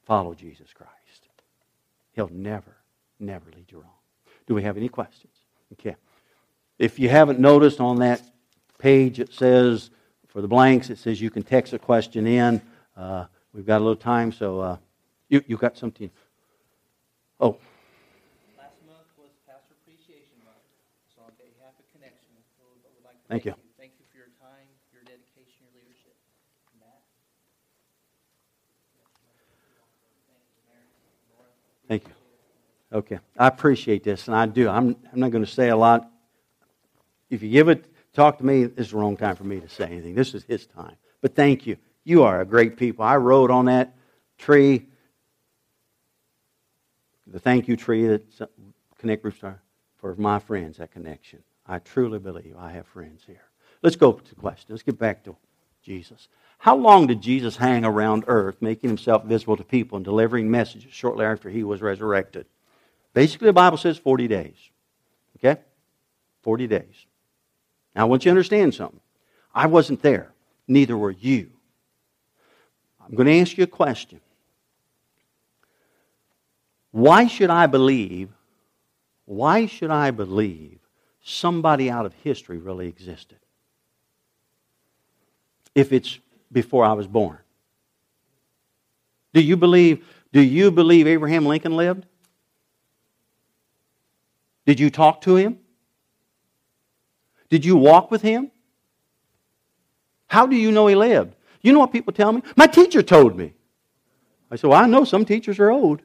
[0.04, 0.92] Follow Jesus Christ.
[2.12, 2.76] He'll never,
[3.20, 3.90] never lead you wrong.
[4.46, 5.34] Do we have any questions?
[5.74, 5.96] Okay.
[6.78, 8.22] If you haven't noticed on that
[8.78, 9.90] page, it says,
[10.28, 12.62] for the blanks, it says you can text a question in.
[12.96, 14.76] Uh, we've got a little time, so uh,
[15.28, 16.10] you you got something.
[17.38, 17.58] Oh.
[18.56, 20.64] Last month was Pastor Appreciation Month,
[21.14, 23.52] so on behalf of Connection, we would like to thank, you.
[23.52, 23.56] you.
[23.76, 26.16] Thank you for your time, your dedication, your leadership.
[26.80, 27.04] Matt.
[31.86, 32.14] Thank you.
[32.96, 34.70] Okay, I appreciate this, and I do.
[34.70, 36.10] I'm I'm not going to say a lot.
[37.28, 37.84] If you give it,
[38.14, 38.64] talk to me.
[38.64, 40.14] This is the wrong time for me to say anything.
[40.14, 40.96] This is his time.
[41.20, 41.76] But thank you.
[42.06, 43.04] You are a great people.
[43.04, 43.96] I wrote on that
[44.38, 44.86] tree,
[47.26, 48.48] the thank you tree that
[48.98, 49.34] Connect Group
[49.98, 51.42] for my friends that Connection.
[51.66, 53.42] I truly believe I have friends here.
[53.82, 54.66] Let's go to the question.
[54.68, 55.34] Let's get back to
[55.82, 56.28] Jesus.
[56.58, 60.94] How long did Jesus hang around earth, making himself visible to people and delivering messages
[60.94, 62.46] shortly after he was resurrected?
[63.14, 64.56] Basically, the Bible says 40 days.
[65.38, 65.60] Okay?
[66.42, 67.06] 40 days.
[67.96, 69.00] Now, I want you to understand something.
[69.52, 70.32] I wasn't there,
[70.68, 71.50] neither were you.
[73.06, 74.20] I'm going to ask you a question.
[76.90, 78.30] Why should I believe,
[79.26, 80.78] why should I believe
[81.22, 83.38] somebody out of history really existed?
[85.74, 86.18] If it's
[86.50, 87.38] before I was born.
[89.34, 92.06] Do you believe, do you believe Abraham Lincoln lived?
[94.64, 95.58] Did you talk to him?
[97.50, 98.50] Did you walk with him?
[100.26, 101.35] How do you know he lived?
[101.66, 102.42] You know what people tell me?
[102.56, 103.52] My teacher told me.
[104.52, 106.00] I said, Well, I know some teachers are old.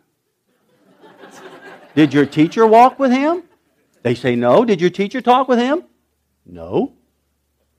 [1.93, 3.43] Did your teacher walk with him?
[4.01, 4.65] They say no.
[4.65, 5.83] Did your teacher talk with him?
[6.47, 6.93] No.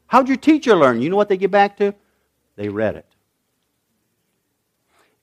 [0.06, 1.02] How'd your teacher learn?
[1.02, 1.92] You know what they get back to?
[2.54, 3.06] They read it.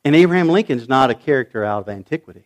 [0.04, 2.44] And Abraham Lincoln is not a character out of antiquity.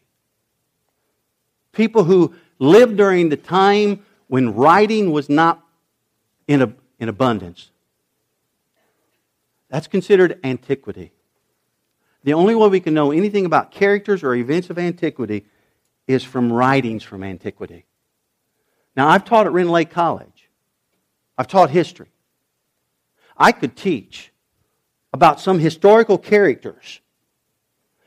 [1.71, 5.65] People who lived during the time when writing was not
[6.47, 7.71] in, a, in abundance.
[9.73, 11.13] That's considered antiquity.
[12.23, 15.47] The only way we can know anything about characters or events of antiquity
[16.05, 17.85] is from writings from antiquity.
[18.95, 20.47] Now, I've taught at Rend Lake College,
[21.39, 22.11] I've taught history.
[23.35, 24.31] I could teach
[25.11, 26.99] about some historical characters,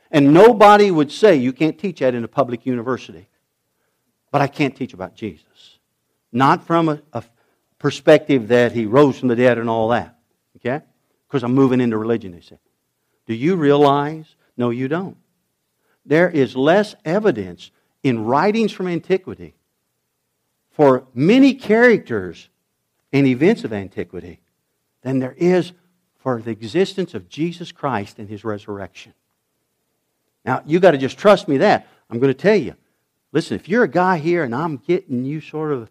[0.09, 3.27] and nobody would say you can't teach that in a public university.
[4.31, 5.79] But I can't teach about Jesus.
[6.31, 7.25] Not from a, a
[7.77, 10.17] perspective that he rose from the dead and all that.
[10.55, 10.81] Okay?
[11.27, 12.59] Because I'm moving into religion, they say.
[13.25, 14.35] Do you realize?
[14.55, 15.17] No, you don't.
[16.05, 17.71] There is less evidence
[18.01, 19.55] in writings from antiquity
[20.71, 22.49] for many characters
[23.11, 24.39] and events of antiquity
[25.01, 25.73] than there is
[26.19, 29.13] for the existence of Jesus Christ and his resurrection.
[30.45, 31.87] Now, you got to just trust me that.
[32.09, 32.75] I'm going to tell you.
[33.33, 35.89] Listen, if you're a guy here and I'm getting you sort of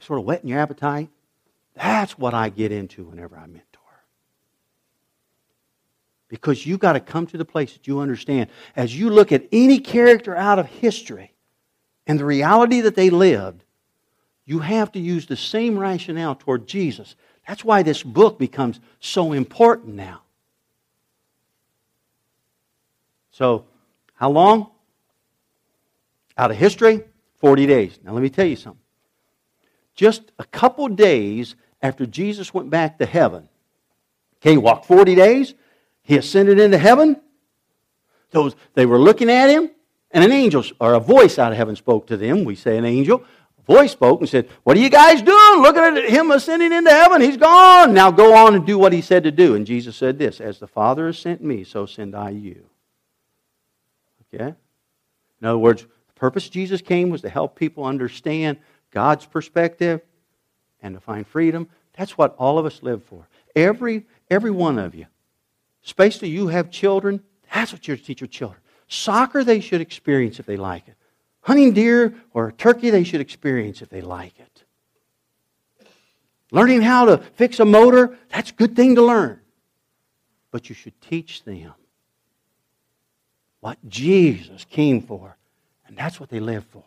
[0.00, 1.10] sort of whetting your appetite,
[1.74, 3.67] that's what I get into whenever I mentor.
[6.28, 8.50] Because you've got to come to the place that you understand.
[8.76, 11.32] As you look at any character out of history
[12.06, 13.64] and the reality that they lived,
[14.44, 17.16] you have to use the same rationale toward Jesus.
[17.46, 20.22] That's why this book becomes so important now.
[23.30, 23.66] So,
[24.14, 24.70] how long?
[26.36, 27.04] Out of history,
[27.36, 27.98] 40 days.
[28.02, 28.82] Now, let me tell you something.
[29.94, 33.48] Just a couple days after Jesus went back to heaven,
[34.40, 35.54] okay, he walked 40 days,
[36.08, 37.20] he ascended into heaven.
[38.30, 39.70] Those, they were looking at him,
[40.10, 42.44] and an angel or a voice out of heaven spoke to them.
[42.44, 43.22] We say an angel.
[43.58, 45.62] A voice spoke and said, What are you guys doing?
[45.62, 47.20] Looking at him ascending into heaven.
[47.20, 47.92] He's gone.
[47.92, 49.54] Now go on and do what he said to do.
[49.54, 52.64] And Jesus said this As the Father has sent me, so send I you.
[54.32, 54.54] Okay?
[55.42, 58.56] In other words, the purpose Jesus came was to help people understand
[58.92, 60.00] God's perspective
[60.80, 61.68] and to find freedom.
[61.98, 63.28] That's what all of us live for.
[63.54, 65.04] Every, every one of you.
[65.84, 67.22] Especially you have children,
[67.52, 68.60] that's what to teach your children.
[68.88, 70.94] Soccer they should experience if they like it.
[71.42, 74.64] Hunting deer or turkey they should experience if they like it.
[76.50, 79.40] Learning how to fix a motor, that's a good thing to learn.
[80.50, 81.74] But you should teach them
[83.60, 85.36] what Jesus came for.
[85.86, 86.84] And that's what they live for.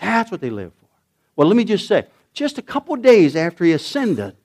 [0.00, 0.88] That's what they live for.
[1.36, 4.36] Well, let me just say, just a couple days after he ascended,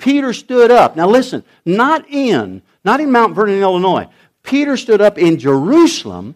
[0.00, 0.96] Peter stood up.
[0.96, 4.08] Now listen, not in, not in Mount Vernon, Illinois.
[4.42, 6.34] Peter stood up in Jerusalem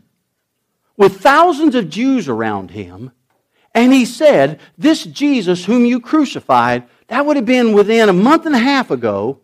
[0.96, 3.10] with thousands of Jews around him,
[3.74, 8.46] and he said, This Jesus whom you crucified, that would have been within a month
[8.46, 9.40] and a half ago.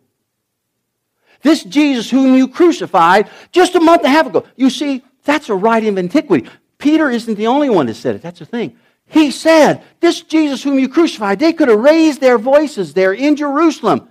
[1.41, 4.45] This Jesus whom you crucified just a month and a half ago.
[4.55, 6.47] You see, that's a writing of antiquity.
[6.77, 8.21] Peter isn't the only one that said it.
[8.21, 8.77] That's the thing.
[9.07, 13.35] He said, This Jesus whom you crucified, they could have raised their voices there in
[13.35, 14.07] Jerusalem.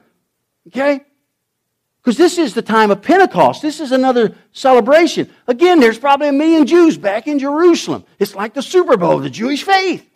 [0.68, 1.04] Okay?
[2.02, 3.60] Because this is the time of Pentecost.
[3.60, 5.30] This is another celebration.
[5.46, 8.04] Again, there's probably a million Jews back in Jerusalem.
[8.18, 10.06] It's like the Super Bowl of the Jewish faith.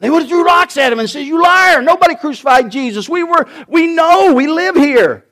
[0.00, 1.82] They would have threw rocks at him and said, You liar!
[1.82, 3.08] Nobody crucified Jesus.
[3.08, 5.24] We were, we know, we live here.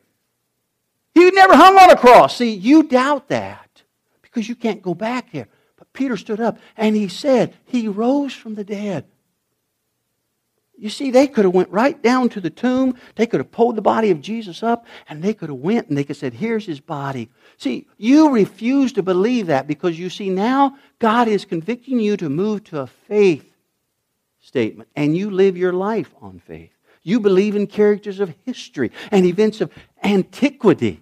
[1.15, 2.37] He never hung on a cross.
[2.37, 3.83] See, you doubt that
[4.23, 5.49] because you can't go back there.
[5.77, 9.07] But Peter stood up and he said, He rose from the dead.
[10.79, 12.97] You see, they could have went right down to the tomb.
[13.15, 15.97] They could have pulled the body of Jesus up, and they could have went and
[15.97, 20.11] they could have said, "Here's his body." See, you refuse to believe that because you
[20.11, 23.57] see now God is convicting you to move to a faith
[24.39, 26.77] statement, and you live your life on faith.
[27.03, 29.73] You believe in characters of history and events of
[30.03, 31.01] antiquity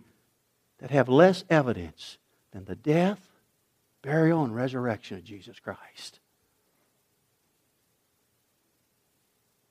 [0.78, 2.18] that have less evidence
[2.52, 3.20] than the death,
[4.02, 6.20] burial, and resurrection of Jesus Christ.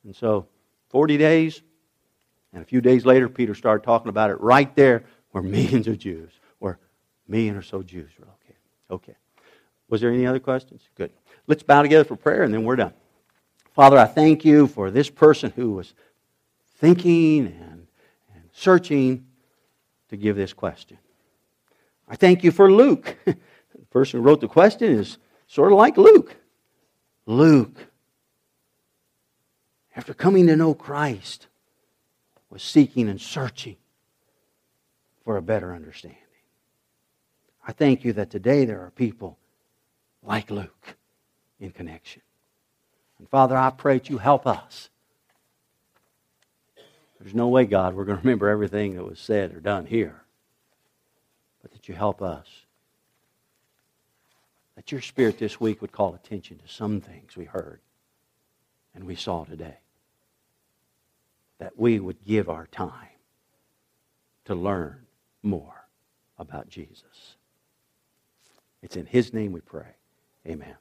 [0.04, 0.48] And so,
[0.90, 1.62] 40 days,
[2.52, 5.98] and a few days later, Peter started talking about it right there where millions of
[5.98, 6.80] Jews, or
[7.28, 8.62] million or so Jews were located.
[8.92, 9.16] Okay.
[9.90, 10.82] Was there any other questions?
[10.96, 11.12] Good.
[11.48, 12.94] Let's bow together for prayer, and then we're done.
[13.74, 15.94] Father, I thank you for this person who was
[16.78, 17.88] thinking and,
[18.34, 19.26] and searching
[20.10, 20.98] to give this question.
[22.08, 23.36] I thank you for Luke, the
[23.90, 26.36] person who wrote the question is sort of like Luke.
[27.26, 27.88] Luke,
[29.96, 31.48] after coming to know Christ,
[32.50, 33.78] was seeking and searching
[35.24, 36.18] for a better understanding.
[37.68, 39.38] I thank you that today there are people
[40.22, 40.96] like Luke
[41.60, 42.22] in connection.
[43.20, 44.90] And Father, I pray that you help us.
[47.20, 50.24] There's no way, God, we're going to remember everything that was said or done here.
[51.62, 52.48] But that you help us.
[54.76, 57.80] That your Spirit this week would call attention to some things we heard
[58.94, 59.78] and we saw today
[61.64, 63.08] that we would give our time
[64.44, 64.98] to learn
[65.44, 65.88] more
[66.38, 67.38] about Jesus.
[68.82, 69.96] It's in His name we pray.
[70.46, 70.76] Amen.